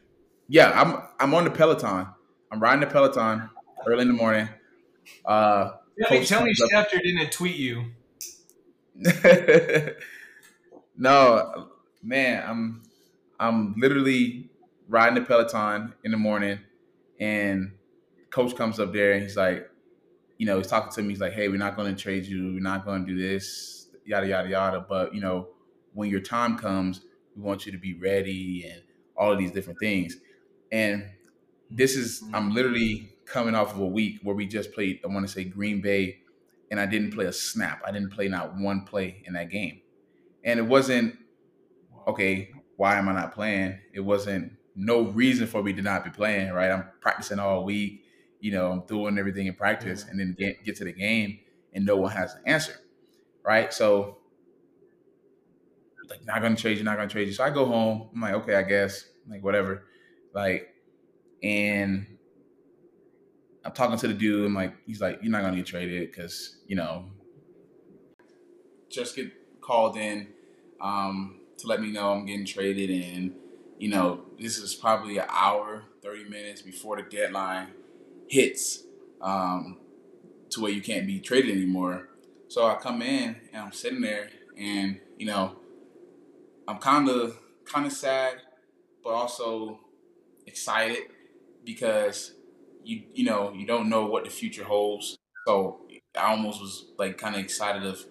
[0.49, 2.09] Yeah, I'm I'm on the Peloton.
[2.51, 3.49] I'm riding the Peloton
[3.87, 4.49] early in the morning.
[5.25, 5.73] Uh,
[6.03, 7.85] tell me, tell me Schefter didn't tweet you.
[10.97, 11.69] no,
[12.03, 12.83] man, I'm
[13.41, 14.51] I'm literally
[14.89, 16.61] riding the Peloton in the morning,
[17.21, 17.73] and
[18.31, 19.71] coach comes up there and he's like,
[20.39, 21.11] you know, he's talking to me.
[21.11, 22.55] He's like, "Hey, we're not going to trade you.
[22.55, 25.49] We're not going to do this, yada yada yada." But you know,
[25.95, 27.03] when your time comes,
[27.37, 28.83] we want you to be ready and
[29.17, 30.19] all of these different things.
[30.73, 31.11] And
[31.71, 35.01] this is I'm literally coming off of a week where we just played.
[35.05, 36.21] I want to say Green Bay,
[36.71, 37.83] and I didn't play a snap.
[37.87, 39.83] I didn't play not one play in that game,
[40.45, 41.17] and it wasn't
[42.07, 42.51] okay.
[42.81, 43.79] Why am I not playing?
[43.93, 46.51] It wasn't no reason for me to not be playing.
[46.51, 48.07] Right, I'm practicing all week.
[48.41, 51.41] You know, I'm doing everything in practice, and then get, get to the game,
[51.75, 52.73] and no one has an answer.
[53.45, 54.17] Right, so
[56.09, 57.35] like not gonna trade you, not gonna trade you.
[57.35, 58.09] So I go home.
[58.15, 59.85] I'm like, okay, I guess like whatever.
[60.33, 60.75] Like,
[61.43, 62.07] and
[63.63, 64.47] I'm talking to the dude.
[64.47, 67.11] I'm like, he's like, you're not gonna get traded because you know,
[68.89, 70.29] just get called in
[70.81, 73.35] um, to let me know I'm getting traded, and
[73.79, 77.69] you know, this is probably an hour, thirty minutes before the deadline
[78.29, 78.85] hits,
[79.21, 79.79] um,
[80.51, 82.09] to where you can't be traded anymore.
[82.49, 85.57] So I come in and I'm sitting there, and you know,
[86.67, 88.43] I'm kind of kind of sad,
[89.03, 89.81] but also
[90.47, 91.05] excited
[91.65, 92.33] because
[92.85, 95.19] you you know you don't know what the future holds.
[95.47, 95.81] So
[96.17, 98.05] I almost was like kind of excited of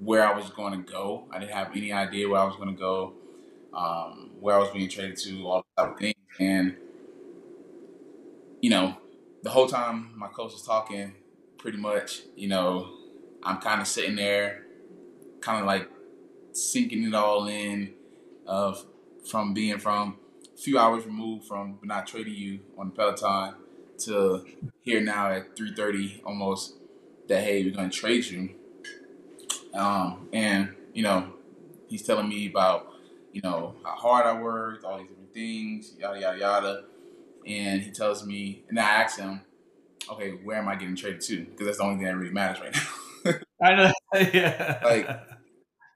[0.00, 1.28] where I was going to go.
[1.30, 3.14] I didn't have any idea where I was going to go,
[3.72, 6.14] um, where I was being traded to, all type of things.
[6.38, 6.76] And
[8.60, 8.96] you know,
[9.42, 11.12] the whole time my coach was talking,
[11.58, 12.94] pretty much, you know,
[13.42, 14.64] I'm kind of sitting there,
[15.42, 15.90] kind of like
[16.52, 17.92] sinking it all in
[18.46, 18.86] of
[19.30, 20.16] from being from
[20.54, 23.54] a few hours removed from not trading you on the Peloton
[23.98, 24.44] to
[24.82, 26.74] here now at 3:30 almost
[27.28, 28.54] that hey we're going to trade you.
[29.74, 31.32] Um, and you know
[31.88, 32.92] he's telling me about
[33.32, 36.84] you know how hard I worked, all these different things, yada yada yada.
[37.46, 39.42] And he tells me, and I ask him,
[40.10, 41.44] okay, where am I getting traded to?
[41.44, 43.32] Because that's the only thing that really matters right now.
[43.62, 43.92] I know.
[44.32, 44.80] yeah.
[44.82, 45.10] Like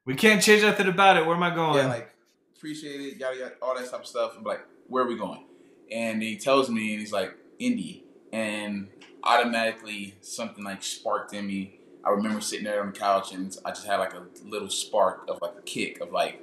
[0.05, 1.27] we can't change nothing about it.
[1.27, 1.77] Where am I going?
[1.77, 2.15] Yeah, like
[2.57, 4.35] appreciate it, yada yada, all that type of stuff.
[4.37, 5.45] I'm like, where are we going?
[5.91, 8.05] And he tells me, and he's like, Indy.
[8.31, 8.89] And
[9.25, 11.78] automatically something like sparked in me.
[12.05, 15.25] I remember sitting there on the couch and I just had like a little spark
[15.29, 16.43] of like a kick of like,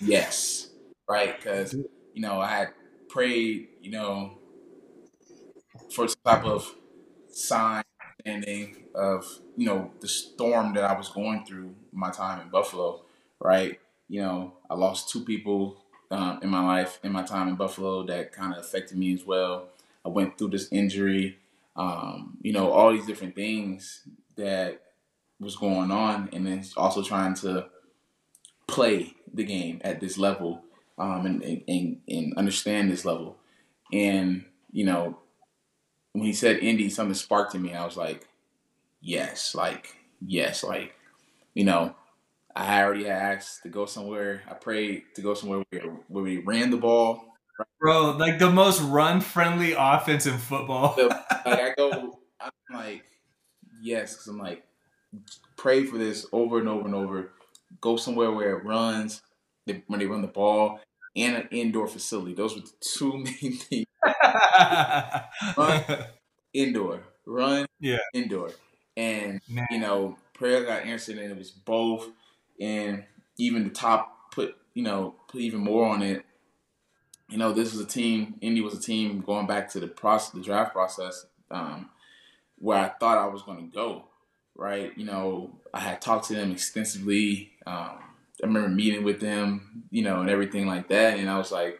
[0.00, 0.70] yes,
[1.08, 1.36] right?
[1.36, 2.68] Because, you know, I had
[3.08, 4.38] prayed, you know,
[5.94, 6.74] for some type of
[7.30, 7.84] sign
[8.24, 9.24] ending of,
[9.56, 13.02] you know, the storm that I was going through my time in Buffalo
[13.40, 13.78] right?
[14.08, 18.04] You know, I lost two people um, in my life, in my time in Buffalo,
[18.04, 19.68] that kind of affected me as well.
[20.04, 21.38] I went through this injury,
[21.74, 24.02] um, you know, all these different things
[24.36, 24.82] that
[25.40, 27.66] was going on, and then also trying to
[28.66, 30.62] play the game at this level
[30.98, 33.36] um, and, and, and understand this level.
[33.92, 35.18] And, you know,
[36.12, 37.74] when he said Indy, something sparked in me.
[37.74, 38.26] I was like,
[39.00, 40.94] yes, like, yes, like,
[41.54, 41.94] you know,
[42.54, 44.42] I already asked to go somewhere.
[44.50, 47.22] I prayed to go somewhere where, where we ran the ball.
[47.80, 50.94] Bro, like the most run friendly offense in football.
[50.98, 53.04] like I go, I'm like,
[53.86, 54.64] yes, because I'm like,
[55.56, 57.30] pray for this over and over and over.
[57.80, 59.22] Go somewhere where it runs
[59.64, 60.80] when they run the ball
[61.14, 62.34] and an indoor facility.
[62.34, 63.12] Those were the two
[63.42, 63.86] main things.
[65.56, 65.84] run
[66.52, 67.98] indoor, run yeah.
[68.12, 68.50] indoor,
[68.96, 69.66] and Man.
[69.70, 72.08] you know prayer got answered, and it was both.
[72.60, 73.04] And
[73.38, 76.24] even the top put you know put even more on it.
[77.28, 78.36] You know, this was a team.
[78.40, 81.90] Indy was a team going back to the process, the draft process, um,
[82.58, 84.04] where I thought I was going to go.
[84.54, 87.52] Right, you know, I had talked to them extensively.
[87.66, 87.98] Um,
[88.42, 91.18] I remember meeting with them, you know, and everything like that.
[91.18, 91.78] And I was like,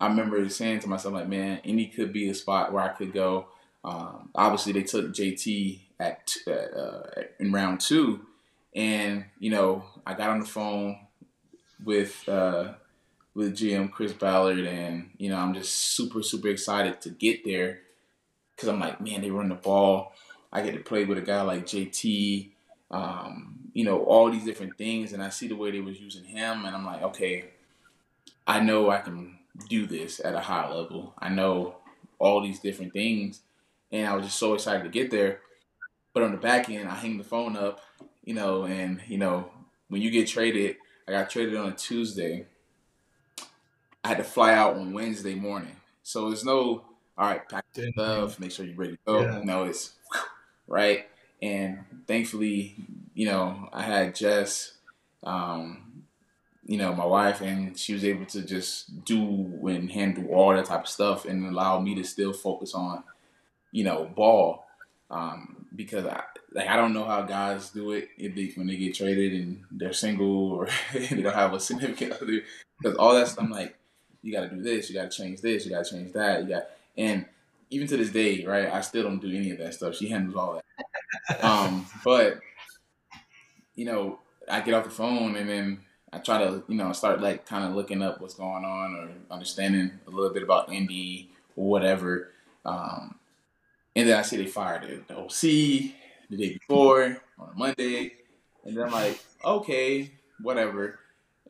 [0.00, 3.12] I remember saying to myself, like, man, any could be a spot where I could
[3.12, 3.46] go.
[3.84, 8.26] Um, obviously, they took JT at uh, in round two,
[8.74, 10.98] and you know, I got on the phone
[11.84, 12.74] with uh,
[13.34, 17.80] with GM Chris Ballard, and you know, I'm just super super excited to get there
[18.54, 20.12] because I'm like, man, they run the ball.
[20.52, 22.50] I get to play with a guy like JT.
[22.90, 26.24] Um, you know, all these different things, and I see the way they was using
[26.24, 27.46] him, and I'm like, okay,
[28.46, 29.38] I know I can
[29.68, 31.14] do this at a high level.
[31.18, 31.76] I know
[32.18, 33.40] all these different things,
[33.90, 35.40] and I was just so excited to get there.
[36.12, 37.80] But on the back end, I hang the phone up,
[38.24, 39.50] you know, and you know,
[39.88, 40.76] when you get traded,
[41.08, 42.46] I got traded on a Tuesday.
[44.04, 46.84] I had to fly out on Wednesday morning, so there's no
[47.16, 49.20] all right, pack stuff, make sure you're ready to go.
[49.22, 49.40] Yeah.
[49.44, 49.92] No, it's
[50.66, 51.06] right.
[51.40, 52.74] And thankfully,
[53.14, 54.74] you know, I had Jess,
[55.22, 56.02] um,
[56.66, 60.66] you know, my wife, and she was able to just do and handle all that
[60.66, 63.04] type of stuff and allow me to still focus on,
[63.70, 64.66] you know, ball.
[65.10, 68.94] Um, because I like I don't know how guys do it they, when they get
[68.94, 72.40] traded and they're single or they don't have a significant other.
[72.80, 73.76] Because all that I'm like,
[74.22, 76.42] you got to do this, you got to change this, you got to change that,
[76.42, 76.66] you got
[76.96, 77.26] and
[77.70, 78.72] even to this day, right?
[78.72, 79.96] I still don't do any of that stuff.
[79.96, 81.44] She handles all that.
[81.44, 82.40] um, but
[83.74, 85.80] you know, I get off the phone and then
[86.12, 89.10] I try to, you know, start like kind of looking up what's going on or
[89.34, 92.30] understanding a little bit about Indy or whatever.
[92.64, 93.16] Um,
[93.96, 95.40] and then I see they fired the OC
[96.30, 98.12] the day before on a Monday.
[98.64, 101.00] And then I'm like, okay, whatever.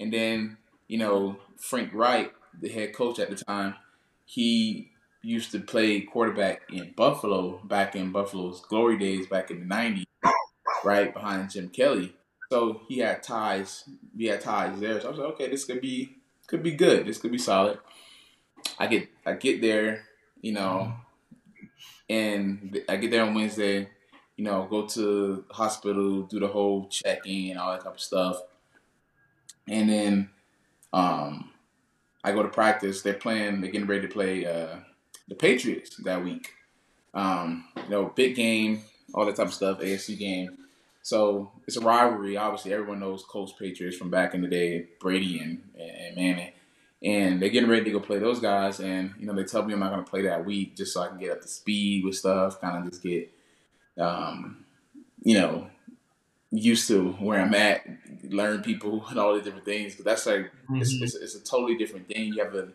[0.01, 0.57] And then,
[0.89, 3.75] you know, Frank Reich, the head coach at the time,
[4.25, 4.91] he
[5.25, 10.05] used to play quarterback in Buffalo back in Buffalo's glory days back in the 90s
[10.85, 12.15] right behind Jim Kelly.
[12.51, 13.85] So he had ties.
[14.17, 15.01] He had ties there.
[15.01, 16.17] So I was like, okay, this could be
[16.47, 17.07] could be good.
[17.07, 17.79] This could be solid.
[18.79, 20.05] I get I get there,
[20.41, 20.93] you know,
[22.09, 23.89] and I get there on Wednesday.
[24.37, 28.43] You know, go to hospital, do the whole check-in and all that type of stuff,
[29.69, 30.31] and then
[30.93, 31.51] um,
[32.25, 33.01] I go to practice.
[33.01, 33.61] They're playing.
[33.61, 34.79] They're getting ready to play uh,
[35.29, 36.51] the Patriots that week.
[37.13, 38.83] Um, you know, big game,
[39.15, 40.59] all that type of stuff, AFC game.
[41.03, 42.37] So it's a rivalry.
[42.37, 46.53] Obviously, everyone knows Colts Patriots from back in the day, Brady and, and Manning.
[47.03, 48.81] And they're getting ready to go play those guys.
[48.81, 51.03] And, you know, they tell me I'm not going to play that week just so
[51.03, 53.31] I can get up to speed with stuff, kind of just get,
[53.99, 54.65] um,
[55.23, 55.69] you know,
[56.51, 57.87] used to where I'm at,
[58.23, 59.97] learn people and all the different things.
[59.97, 60.81] But that's like, mm-hmm.
[60.81, 62.33] it's, it's, it's a totally different thing.
[62.33, 62.69] You have to,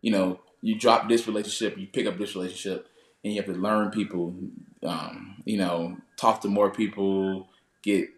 [0.00, 2.88] you know, you drop this relationship, you pick up this relationship,
[3.22, 4.34] and you have to learn people,
[4.84, 7.48] um, you know, talk to more people,
[7.82, 8.08] get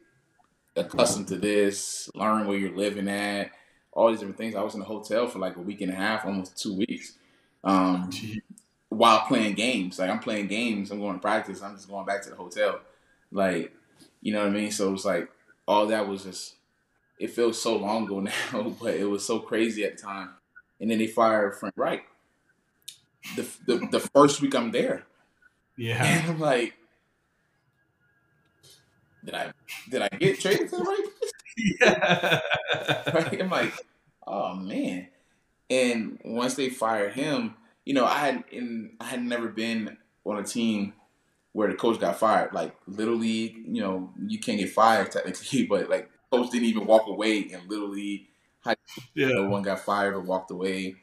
[0.77, 3.51] accustomed to this, learn where you're living at,
[3.93, 4.55] all these different things.
[4.55, 7.15] I was in a hotel for like a week and a half, almost two weeks,
[7.65, 8.11] um,
[8.91, 9.99] while playing games.
[9.99, 12.81] Like I'm playing games, I'm going to practice, I'm just going back to the hotel.
[13.33, 13.73] Like,
[14.21, 14.71] you know what I mean?
[14.71, 15.31] So it's like
[15.67, 16.55] all that was just.
[17.17, 18.21] It feels so long ago
[18.53, 20.31] now, but it was so crazy at the time.
[20.81, 22.05] And then they fired Frank Reich.
[23.37, 25.05] The, the, the first week I'm there.
[25.77, 26.05] Yeah.
[26.05, 26.75] And I'm like,
[29.25, 29.53] did I
[29.91, 31.33] did I get traded to the right place?
[31.81, 32.41] Yeah.
[33.15, 33.43] right?
[33.43, 33.73] I'm like,
[34.27, 35.09] oh man.
[35.71, 37.55] And once they fired him,
[37.85, 40.93] you know, I had in I had never been on a team
[41.53, 42.53] where the coach got fired.
[42.53, 46.87] Like little league, you know, you can't get fired technically, but like coach didn't even
[46.87, 48.29] walk away in Little League.
[48.63, 48.77] High
[49.15, 49.29] Yeah.
[49.29, 50.97] no one got fired or walked away.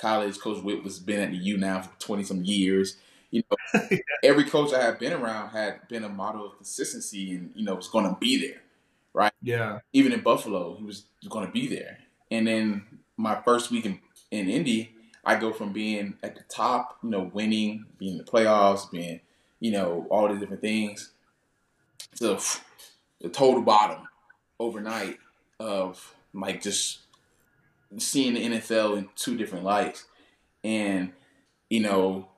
[0.00, 2.96] College, Coach Whit was been at the U now for twenty some years.
[3.30, 3.80] You know,
[4.24, 7.74] every coach I had been around had been a model of consistency, and you know
[7.74, 8.62] was going to be there.
[9.12, 9.32] Right?
[9.42, 9.80] Yeah.
[9.92, 11.98] Even in Buffalo, he was going to be there.
[12.30, 12.84] And then
[13.16, 13.98] my first week in,
[14.30, 14.94] in Indy,
[15.24, 19.20] I go from being at the top, you know, winning, being in the playoffs, being,
[19.58, 21.10] you know, all the different things,
[22.16, 22.38] to
[23.20, 24.06] the total bottom
[24.58, 25.18] overnight
[25.58, 27.00] of like just
[27.98, 30.04] seeing the NFL in two different lights.
[30.62, 31.12] And,
[31.68, 32.28] you know,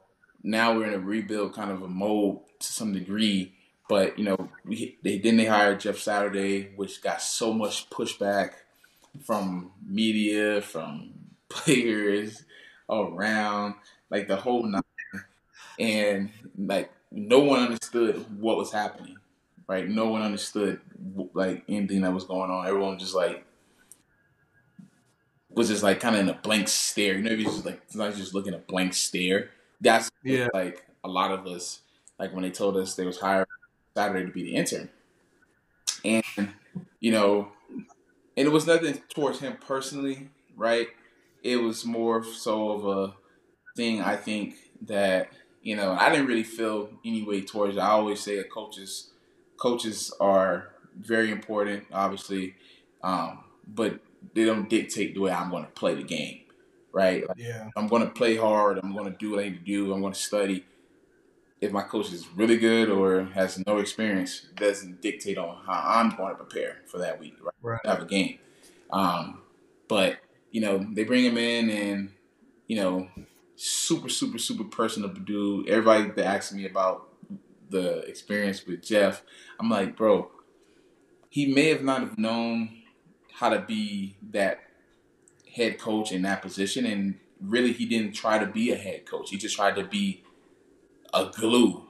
[0.43, 3.55] now we're in a rebuild kind of a mode to some degree.
[3.89, 8.53] But, you know, we they then they hired Jeff Saturday, which got so much pushback
[9.25, 11.13] from media, from
[11.49, 12.45] players
[12.89, 13.75] around,
[14.11, 14.83] like the whole nine.
[15.79, 19.17] And like no one understood what was happening,
[19.67, 19.89] right?
[19.89, 20.81] No one understood
[21.35, 22.67] like anything that was going on.
[22.67, 23.45] Everyone just like
[25.55, 27.17] was just like kind of in a blank stare.
[27.17, 29.51] You know, you just like sometimes just looking at a blank stare.
[29.81, 30.49] That's Yeah.
[30.55, 31.83] like a lot of us
[32.19, 33.47] like when they told us they was hiring
[33.97, 34.91] Saturday to be the intern,
[36.05, 36.25] and
[37.01, 37.53] you know,
[38.37, 40.89] and it was nothing towards him personally, right?
[41.43, 43.17] It was more so of a
[43.77, 44.03] thing.
[44.03, 45.31] I think that
[45.63, 47.77] you know, I didn't really feel any way towards.
[47.77, 47.81] It.
[47.81, 49.13] I always say that coaches,
[49.59, 52.57] coaches are very important, obviously,
[53.03, 54.01] um, but
[54.35, 56.41] they don't dictate the way I'm going to play the game,
[56.93, 57.27] right?
[57.29, 57.69] Like, Yeah.
[57.77, 58.79] I'm going to play hard.
[58.83, 59.93] I'm going to do what I need to do.
[59.93, 60.65] I'm going to study.
[61.61, 66.17] If my coach is really good or has no experience, doesn't dictate on how I'm
[66.17, 67.55] going to prepare for that week, right?
[67.63, 67.81] Right.
[67.87, 68.39] Have a game.
[68.91, 69.43] Um,
[69.89, 70.19] but
[70.51, 72.11] you know, they bring him in, and
[72.67, 73.09] you know,
[73.57, 75.69] super, super, super personable dude.
[75.69, 77.09] Everybody that asks me about
[77.71, 79.23] the experience with Jeff,
[79.61, 80.31] I'm like, bro,
[81.31, 82.82] he may have not have known
[83.43, 84.61] how to be that
[85.57, 89.31] head coach in that position, and really, he didn't try to be a head coach.
[89.31, 90.23] He just tried to be
[91.13, 91.83] a glue,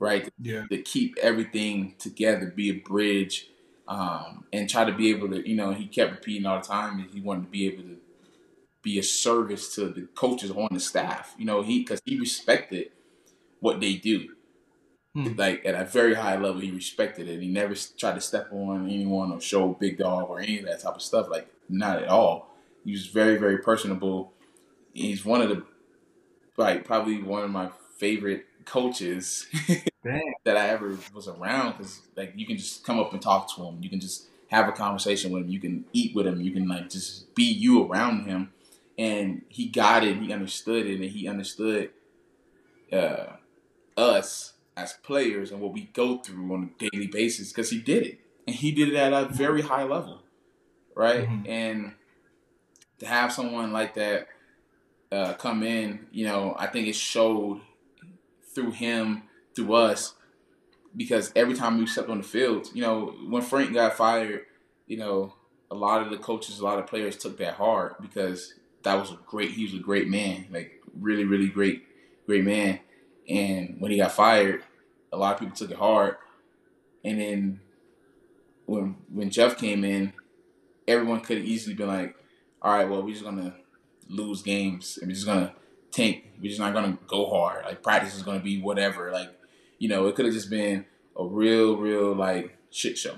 [0.00, 0.28] right?
[0.42, 0.64] Yeah.
[0.68, 3.46] To keep everything together, be a bridge,
[3.86, 6.98] um, and try to be able to, you know, he kept repeating all the time
[6.98, 7.98] that he wanted to be able to
[8.82, 11.32] be a service to the coaches on the staff.
[11.38, 12.88] You know, he because he respected
[13.60, 14.34] what they do.
[15.18, 15.34] Hmm.
[15.36, 17.40] Like at a very high level, he respected it.
[17.40, 20.80] He never tried to step on anyone or show big dog or any of that
[20.80, 21.28] type of stuff.
[21.28, 22.54] Like not at all.
[22.84, 24.32] He was very, very personable.
[24.92, 25.64] He's one of the
[26.56, 29.46] like probably one of my favorite coaches
[30.44, 33.64] that I ever was around because like you can just come up and talk to
[33.64, 33.78] him.
[33.82, 35.50] You can just have a conversation with him.
[35.50, 36.40] You can eat with him.
[36.40, 38.52] You can like just be you around him.
[38.96, 40.16] And he got it.
[40.16, 41.90] He understood it, and he understood
[42.92, 43.26] uh,
[43.96, 48.06] us as players and what we go through on a daily basis because he did
[48.06, 50.22] it, and he did it at a very high level,
[50.94, 51.28] right?
[51.28, 51.48] Mhm.
[51.48, 51.92] And
[53.00, 54.28] to have someone like that
[55.10, 57.62] uh, come in, you know, I think it showed
[58.54, 59.22] through him,
[59.54, 60.14] through us,
[60.94, 64.42] because every time we stepped on the field, you know, when Frank got fired,
[64.86, 65.34] you know,
[65.70, 69.10] a lot of the coaches, a lot of players took that hard because that was
[69.10, 71.84] a great, he was a great man, like really, really great,
[72.26, 72.80] great man.
[73.28, 74.62] And when he got fired,
[75.12, 76.16] a lot of people took it hard.
[77.04, 77.60] And then
[78.66, 80.12] when when Jeff came in,
[80.86, 82.14] everyone could have easily been like,
[82.62, 83.54] all right, well, we're just gonna
[84.08, 85.54] lose games and we're just gonna
[85.90, 86.24] tank.
[86.40, 87.64] We're just not gonna go hard.
[87.64, 89.10] Like practice is gonna be whatever.
[89.12, 89.30] Like,
[89.78, 90.84] you know, it could have just been
[91.16, 93.16] a real, real like shit show,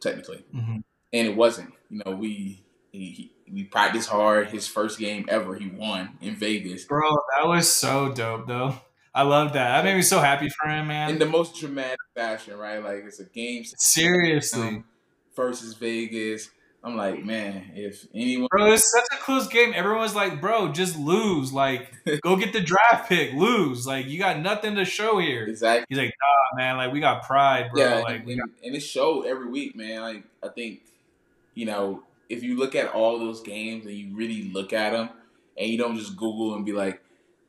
[0.00, 0.44] technically.
[0.54, 0.82] Mhm.
[1.12, 1.72] And it wasn't.
[1.90, 4.48] You know, we he, he, we practiced hard.
[4.48, 8.76] His first game ever, he won in Vegas Bro, that was so dope though.
[9.14, 9.76] I love that.
[9.76, 11.10] That made me so happy for him, man.
[11.10, 12.82] in the most dramatic fashion, right?
[12.82, 14.84] Like it's a game Seriously.
[15.36, 16.50] versus Vegas.
[16.84, 19.72] I'm like, man, if anyone Bro, it's such a close game.
[19.72, 21.52] Everyone's like, bro, just lose.
[21.52, 21.92] Like,
[22.22, 23.86] go get the draft pick, lose.
[23.86, 25.44] Like, you got nothing to show here.
[25.46, 27.82] exactly He's like, nah, man, like we got pride, bro.
[27.82, 30.00] Yeah, like and, and, and it showed every week, man.
[30.00, 30.80] Like I think,
[31.54, 35.10] you know, if you look at all those games and you really look at them,
[35.56, 37.00] and you don't just Google and be like,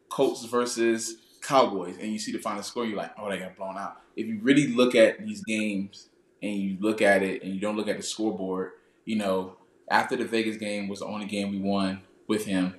[0.09, 3.77] Colts versus Cowboys, and you see the final score, you're like, oh, they got blown
[3.77, 4.01] out.
[4.15, 6.09] If you really look at these games
[6.41, 8.71] and you look at it and you don't look at the scoreboard,
[9.05, 9.57] you know,
[9.89, 12.75] after the Vegas game was the only game we won with him.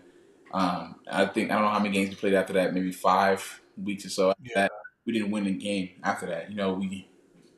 [0.53, 3.61] Um, I think I don't know how many games we played after that, maybe five
[3.83, 4.63] weeks or so after Yeah.
[4.63, 4.73] that.
[5.05, 6.49] We didn't win a game after that.
[6.51, 7.09] You know, we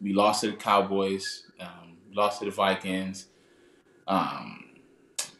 [0.00, 3.28] we lost to the Cowboys, um, lost to the Vikings.
[4.07, 4.64] Um,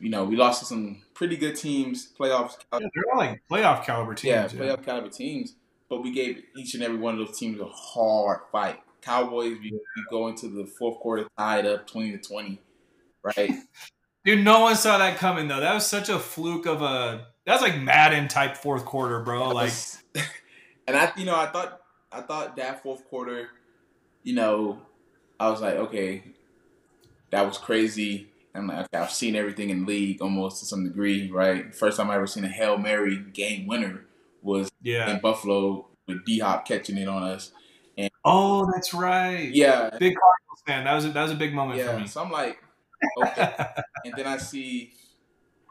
[0.01, 2.59] you know, we lost to some pretty good teams, playoffs.
[2.73, 4.53] yeah, they're all like playoff caliber teams.
[4.53, 5.57] Yeah, Yeah, playoff caliber teams.
[5.89, 8.81] But we gave each and every one of those teams a hard fight.
[9.01, 12.61] Cowboys, we, we go into the fourth quarter tied up, twenty to twenty.
[13.23, 13.53] right?
[14.25, 15.61] Dude, no one saw that coming though.
[15.61, 17.29] That was such a fluke of a.
[17.45, 19.51] That's like Madden type fourth quarter, bro.
[19.51, 19.73] Like,
[20.89, 23.51] and I, you know, I thought, I thought that fourth quarter,
[24.25, 24.83] you know,
[25.39, 26.25] I was like, okay,
[27.31, 28.27] that was crazy.
[28.57, 31.75] I'm like, okay, I've seen everything in the league almost to some degree, right?
[31.75, 34.07] First time I ever seen a hail mary game winner
[34.43, 35.11] was yeah.
[35.11, 37.53] in Buffalo with D Hop catching it on us.
[37.99, 39.51] And oh, that's right.
[39.51, 40.85] Yeah, big Cardinals fan.
[40.85, 42.07] That was a, that was a big moment yeah, for me.
[42.07, 42.59] So I'm like,
[43.23, 43.55] okay.
[44.05, 44.93] and then I see,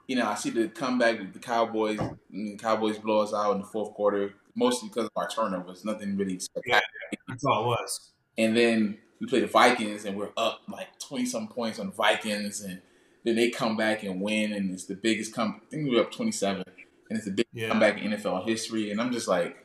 [0.08, 2.00] you know, I see the comeback with the Cowboys.
[2.30, 5.86] the Cowboys blow us out in the fourth quarter, mostly because of our turnovers.
[5.86, 6.82] Nothing really spectacular.
[7.12, 8.12] Yeah, that's all it was.
[8.38, 11.94] And then we play the Vikings, and we're up like twenty some points on the
[11.94, 12.82] Vikings, and
[13.24, 15.62] then they come back and win, and it's the biggest come.
[15.66, 16.64] I think we were up twenty seven,
[17.10, 17.70] and it's the biggest yeah.
[17.70, 18.92] comeback in NFL history.
[18.92, 19.58] And I'm just like,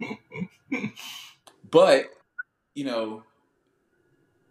[1.70, 2.10] but
[2.74, 3.22] you know,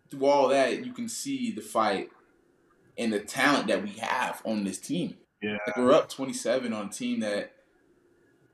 [0.10, 2.10] through all that, you can see the fight
[2.98, 5.18] and the talent that we have on this team.
[5.42, 7.54] Yeah, like we're up 27 on a team that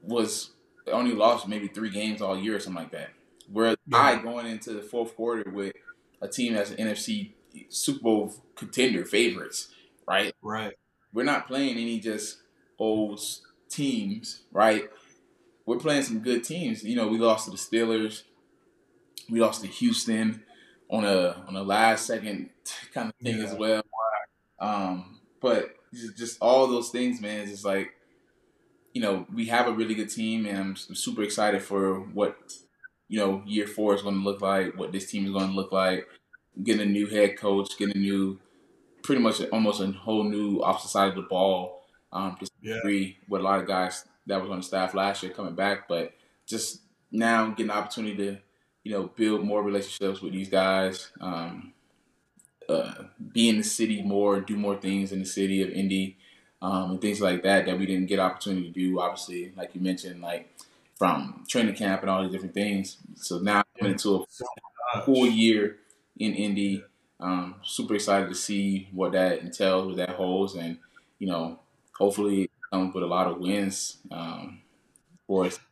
[0.02, 0.52] was
[0.92, 3.12] only lost maybe three games all year or something like that.
[3.52, 3.98] Where yeah.
[3.98, 5.74] I going into the fourth quarter with
[6.22, 7.34] a team that's an NFC
[7.70, 9.70] Super Bowl contender favorites,
[10.08, 10.34] right?
[10.42, 10.74] Right.
[11.14, 12.42] We're not playing any just
[12.78, 13.20] old
[13.70, 14.90] teams, right?
[15.66, 16.84] We're playing some good teams.
[16.84, 18.24] You know, we lost to the Steelers.
[19.30, 20.44] We lost to Houston
[20.90, 22.50] on a on a last second
[22.94, 23.46] kind of thing yeah.
[23.46, 23.84] as well.
[24.60, 25.76] Um, but
[26.18, 27.92] just all those things, man, is just like
[28.94, 32.38] you know we have a really good team, and I'm super excited for what
[33.10, 35.56] you know year four is going to look like, what this team is going to
[35.56, 36.08] look like.
[36.64, 38.40] Getting a new head coach, getting a new,
[39.04, 41.84] pretty much almost a whole new opposite side of the ball.
[42.12, 42.78] Um, just yeah.
[42.78, 45.88] agree with a lot of guys that was on the staff last year coming back,
[45.88, 46.14] but
[46.48, 46.82] just
[47.12, 48.38] now getting the opportunity to
[48.84, 51.74] you know, build more relationships with these guys, um,
[52.68, 53.04] uh,
[53.34, 56.18] be in the city more, do more things in the city of Indy,
[56.62, 59.00] um, and things like that that we didn't get opportunity to do.
[59.00, 60.50] Obviously, like you mentioned, like
[61.00, 62.98] from training camp and all these different things.
[63.16, 64.26] So now coming into
[64.94, 65.78] a full year
[66.18, 66.84] in Indy.
[67.22, 70.78] Um, super excited to see what that entails, what that holds, and
[71.18, 71.60] you know,
[71.98, 73.98] hopefully come with a lot of wins.
[74.12, 74.62] Um,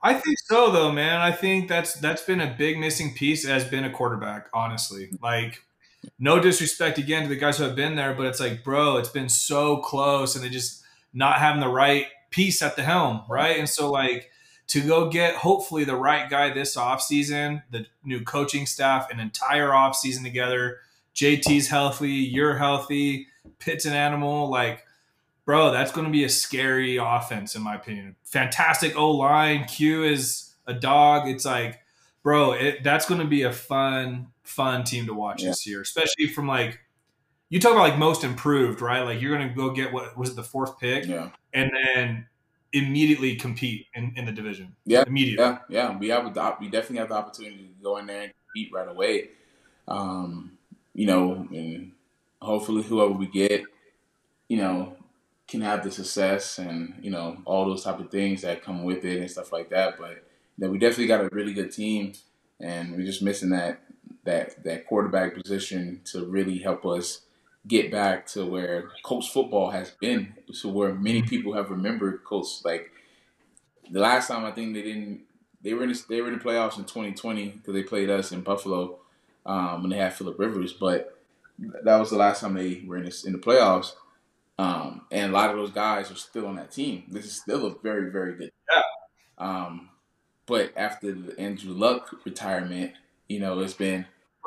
[0.04, 1.20] I think so, though, man.
[1.20, 3.48] I think that's that's been a big missing piece.
[3.48, 5.10] Has been a quarterback, honestly.
[5.22, 5.64] Like,
[6.20, 9.10] no disrespect again to the guys who have been there, but it's like, bro, it's
[9.10, 13.58] been so close, and they just not having the right piece at the helm, right?
[13.58, 14.30] And so, like,
[14.68, 19.70] to go get hopefully the right guy this offseason, the new coaching staff, an entire
[19.70, 20.80] offseason together.
[21.16, 23.28] JT's healthy, you're healthy,
[23.60, 24.84] Pitt's an animal, like
[25.48, 28.16] bro, that's going to be a scary offense, in my opinion.
[28.26, 29.64] Fantastic O line.
[29.64, 31.28] Q is a dog.
[31.28, 31.80] It's like,
[32.22, 35.50] bro, it, that's going to be a fun, fun team to watch yeah.
[35.50, 36.82] this year, especially from like,
[37.50, 39.02] you talk about like most improved, right?
[39.04, 42.28] Like you're going to go get what was it the fourth pick, yeah, and then
[42.74, 44.76] immediately compete in, in the division.
[44.86, 45.44] Yeah, immediately.
[45.44, 45.98] Yeah, yeah.
[45.98, 48.88] We have the, we definitely have the opportunity to go in there and compete right
[48.88, 49.30] away.
[49.88, 50.58] Um,
[50.94, 51.92] you know, and
[52.42, 53.64] hopefully whoever we get,
[54.50, 54.98] you know,
[55.48, 59.06] can have the success and you know all those type of things that come with
[59.06, 59.98] it and stuff like that.
[59.98, 60.24] But
[60.58, 62.14] you know, we definitely got a really good team,
[62.60, 63.80] and we're just missing that
[64.26, 67.22] that that quarterback position to really help us
[67.68, 72.62] get back to where Colts football has been, to where many people have remembered Colts.
[72.64, 72.92] Like
[73.90, 75.22] the last time, I think they didn't.
[75.62, 78.32] They were in the, they were in the playoffs in 2020 because they played us
[78.32, 79.00] in Buffalo
[79.46, 81.18] um, when they had Philip Rivers, but
[81.60, 83.94] that was the last time they were in the, in the playoffs.
[84.60, 87.04] Um, and a lot of those guys are still on that team.
[87.10, 88.52] This is still a very, very good.
[88.72, 88.82] Yeah.
[89.38, 89.90] Um,
[90.46, 92.94] but after the Andrew Luck retirement,
[93.28, 94.06] you know, it's been.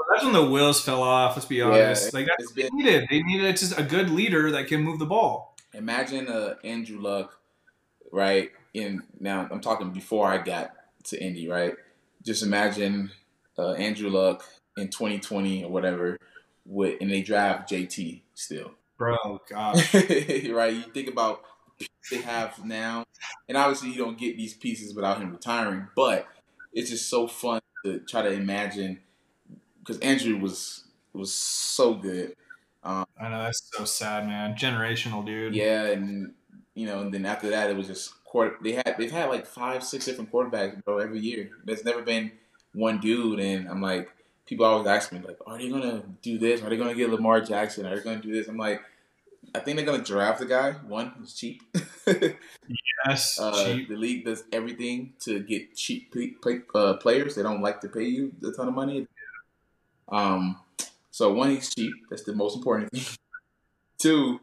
[0.09, 1.37] That's when the wheels fell off.
[1.37, 2.13] Let's be honest.
[2.13, 3.09] Yeah, like that's been, they needed.
[3.11, 5.57] They needed just a good leader that can move the ball.
[5.75, 7.39] Imagine uh, Andrew Luck,
[8.13, 8.51] right?
[8.75, 10.73] In now, I'm talking before I got
[11.05, 11.75] to Indy, right?
[12.23, 13.11] Just imagine
[13.59, 14.45] uh, Andrew Luck
[14.77, 16.19] in 2020 or whatever,
[16.65, 19.95] with and they draft JT still Bro, gosh.
[19.95, 20.75] right?
[20.75, 21.43] You think about
[22.11, 23.07] they have now,
[23.49, 26.29] and obviously you don't get these pieces without him retiring, but
[26.75, 29.01] it's just so fun to try to imagine
[29.81, 32.37] because Andrew was was so good.
[32.83, 34.55] Um, I know that's so sad, man.
[34.55, 35.55] Generational dude.
[35.55, 36.33] Yeah, and
[36.75, 38.57] you know, and then after that, it was just quarter.
[38.63, 41.51] They had they've had like five, six different quarterbacks, bro, every year.
[41.65, 42.33] There's never been
[42.73, 44.09] one dude, and I'm like,
[44.47, 46.63] people always ask me like, are they gonna do this?
[46.63, 47.87] Are they gonna get Lamar Jackson?
[47.87, 48.49] Are they gonna do this?
[48.49, 48.83] I'm like,
[49.55, 50.73] I think they're gonna draft the guy.
[50.73, 51.63] One, who's cheap.
[53.07, 53.89] yes, uh, cheap.
[53.89, 57.35] The league does everything to get cheap play, uh, players.
[57.35, 59.07] They don't like to pay you a ton of money.
[60.11, 60.59] Um,
[61.11, 61.93] So one, he's cheap.
[62.09, 63.03] That's the most important thing.
[63.99, 64.41] Two,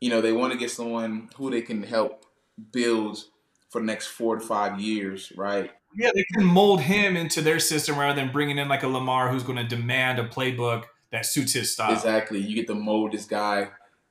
[0.00, 2.26] you know, they want to get someone who they can help
[2.72, 3.24] build
[3.70, 5.70] for the next four to five years, right?
[5.96, 9.30] Yeah, they can mold him into their system rather than bringing in like a Lamar
[9.30, 11.92] who's going to demand a playbook that suits his style.
[11.92, 12.38] Exactly.
[12.38, 13.70] You get to mold this guy,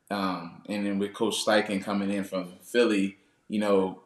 [0.09, 3.17] um, and then with Coach Steichen coming in from Philly,
[3.47, 4.01] you know,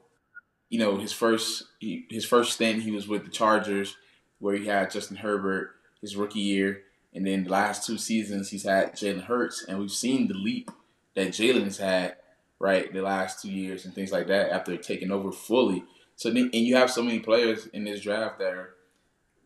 [0.70, 3.96] you know his first his first stint he was with the Chargers,
[4.40, 6.84] where he had Justin Herbert his rookie year,
[7.14, 10.72] and then the last two seasons he's had Jalen Hurts, and we've seen the leap
[11.16, 12.18] that Jalen's had
[12.60, 15.84] right the last two years and things like that after taking over fully.
[16.16, 18.76] So and you have so many players in this draft that are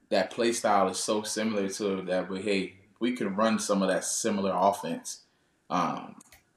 [0.10, 2.30] that play style is so similar to that.
[2.30, 5.22] But hey, we can run some of that similar offense
[5.69, 6.15] um,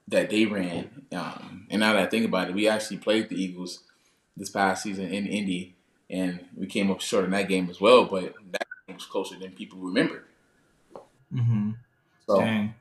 [0.09, 1.07] that they ran.
[1.13, 3.85] Um, and now that I think about it, we actually played the Eagles
[4.37, 5.77] this past season in Indy,
[6.11, 8.05] and we came up short in that game as well.
[8.05, 10.25] But that was closer than people remember.
[11.33, 11.71] Mm-hmm.
[12.27, 12.75] So, Dang.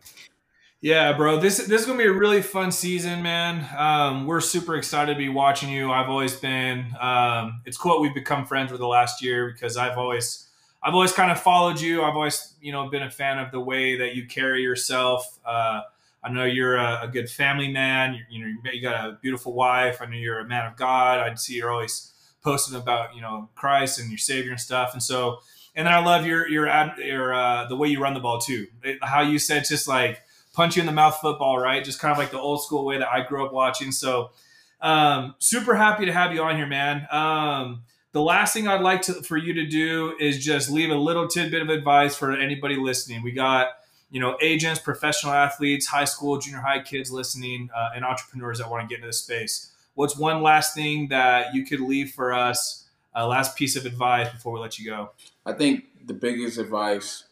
[0.82, 1.40] Yeah, bro.
[1.40, 3.66] This this is gonna be a really fun season, man.
[3.78, 5.92] Um, we're super excited to be watching you.
[5.92, 6.94] I've always been.
[7.00, 10.50] Um, it's cool we've become friends for the last year because I've always,
[10.84, 12.04] I've always kind of followed you.
[12.04, 15.40] I've always, you know, been a fan of the way that you carry yourself.
[15.46, 15.84] Uh,
[16.22, 18.16] I know you're a, a good family man.
[18.16, 20.02] You, you, know, you got a beautiful wife.
[20.02, 21.20] I know you're a man of God.
[21.20, 22.12] I see you're always
[22.44, 24.92] posting about, you know, Christ and your Savior and stuff.
[24.92, 25.40] And so,
[25.76, 26.68] and then I love your your
[26.98, 28.68] your uh, the way you run the ball too.
[29.02, 30.22] How you said just like
[30.54, 31.84] punch you in the mouth football, right?
[31.84, 33.92] Just kind of like the old school way that I grew up watching.
[33.92, 34.30] So,
[34.82, 37.08] um, super happy to have you on here, man.
[37.12, 40.96] Um, the last thing I'd like to, for you to do is just leave a
[40.96, 43.24] little tidbit of advice for anybody listening.
[43.24, 43.70] We got,
[44.12, 48.70] you know, agents, professional athletes, high school, junior high kids listening, uh, and entrepreneurs that
[48.70, 49.72] want to get into this space.
[49.96, 52.88] What's one last thing that you could leave for us?
[53.16, 55.12] Uh, last piece of advice before we let you go.
[55.46, 57.26] I think the biggest advice,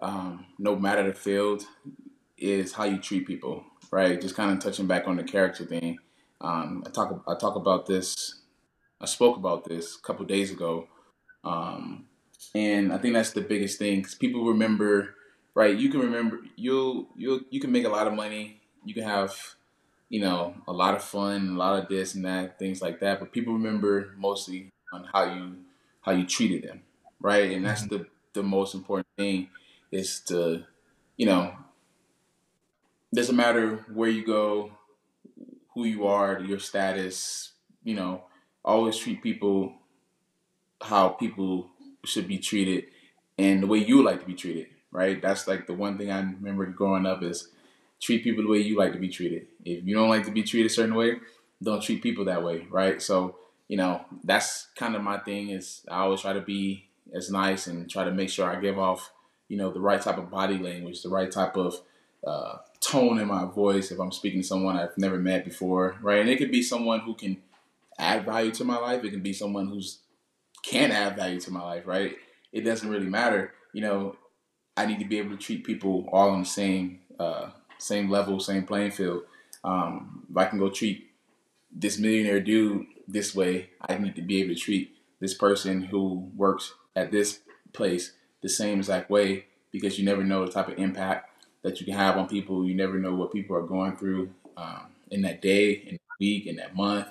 [0.00, 1.64] um, no matter the field,
[2.38, 4.20] is how you treat people, right?
[4.20, 5.98] Just kind of touching back on the character thing.
[6.40, 8.40] Um, I talk I talk about this.
[9.00, 10.88] I spoke about this a couple days ago,
[11.44, 12.06] um,
[12.54, 15.14] and I think that's the biggest thing because people remember,
[15.54, 15.76] right?
[15.76, 18.60] You can remember you'll you'll you can make a lot of money.
[18.84, 19.36] You can have,
[20.08, 23.20] you know, a lot of fun, a lot of this and that, things like that.
[23.20, 25.56] But people remember mostly on how you
[26.00, 26.82] how you treated them,
[27.22, 27.52] right?
[27.52, 28.02] And that's mm-hmm.
[28.02, 29.48] the the most important thing
[29.90, 30.64] is to,
[31.16, 31.54] you know,
[33.14, 34.72] doesn't matter where you go,
[35.74, 37.52] who you are, your status,
[37.84, 38.24] you know,
[38.64, 39.74] always treat people
[40.82, 41.70] how people
[42.04, 42.84] should be treated
[43.38, 45.22] and the way you like to be treated, right?
[45.22, 47.48] That's like the one thing I remember growing up is
[48.00, 49.46] treat people the way you like to be treated.
[49.64, 51.18] If you don't like to be treated a certain way,
[51.62, 53.00] don't treat people that way, right?
[53.00, 53.36] So,
[53.68, 57.66] you know, that's kind of my thing is I always try to be as nice
[57.66, 59.12] and try to make sure I give off,
[59.48, 61.76] you know, the right type of body language, the right type of
[62.26, 66.20] uh, tone in my voice if I'm speaking to someone I've never met before, right?
[66.20, 67.38] And it could be someone who can
[67.98, 69.04] add value to my life.
[69.04, 69.98] It can be someone who's
[70.62, 72.16] can add value to my life, right?
[72.52, 73.52] It doesn't really matter.
[73.72, 74.16] You know,
[74.76, 78.40] I need to be able to treat people all on the same uh, same level,
[78.40, 79.22] same playing field.
[79.64, 81.10] Um, if I can go treat
[81.70, 86.30] this millionaire dude this way, I need to be able to treat this person who
[86.36, 87.40] works at this
[87.72, 88.12] place
[88.42, 91.30] the same exact way because you never know the type of impact
[91.62, 92.66] that you can have on people.
[92.66, 96.46] You never know what people are going through um, in that day, in that week,
[96.46, 97.08] in that month,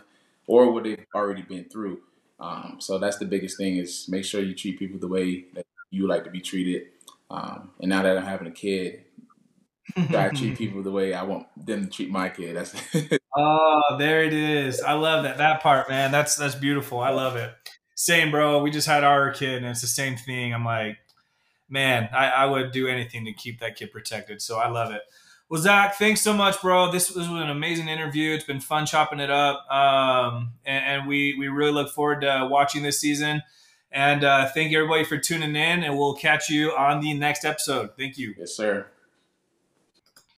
[0.48, 2.02] or what they've already been through.
[2.40, 5.66] Um, so that's the biggest thing is make sure you treat people the way that
[5.90, 6.88] you like to be treated.
[7.30, 9.04] Um, and now that I'm having a kid,
[9.96, 12.56] I treat people the way I want them to treat my kid.
[12.56, 12.76] That's
[13.38, 14.82] oh, there it is.
[14.82, 16.12] I love that that part, man.
[16.12, 17.00] That's that's beautiful.
[17.00, 17.54] I love it.
[18.02, 18.64] Same, bro.
[18.64, 20.56] We just had our kid, and it's the same thing.
[20.56, 20.98] I'm like,
[21.70, 24.42] man, I, I would do anything to keep that kid protected.
[24.42, 25.04] So I love it.
[25.50, 26.92] Well, Zack, thanks so much, bro.
[26.92, 28.34] This, was an amazing interview.
[28.34, 32.48] It's been fun chopping it up, um, and, and, we we really look forward to
[32.50, 33.44] watching this season.
[33.92, 37.46] And uh, thank you everybody for tuning in, and we'll catch you on the next
[37.46, 37.92] episode.
[38.00, 38.34] Thank you.
[38.36, 38.88] Yes, sir.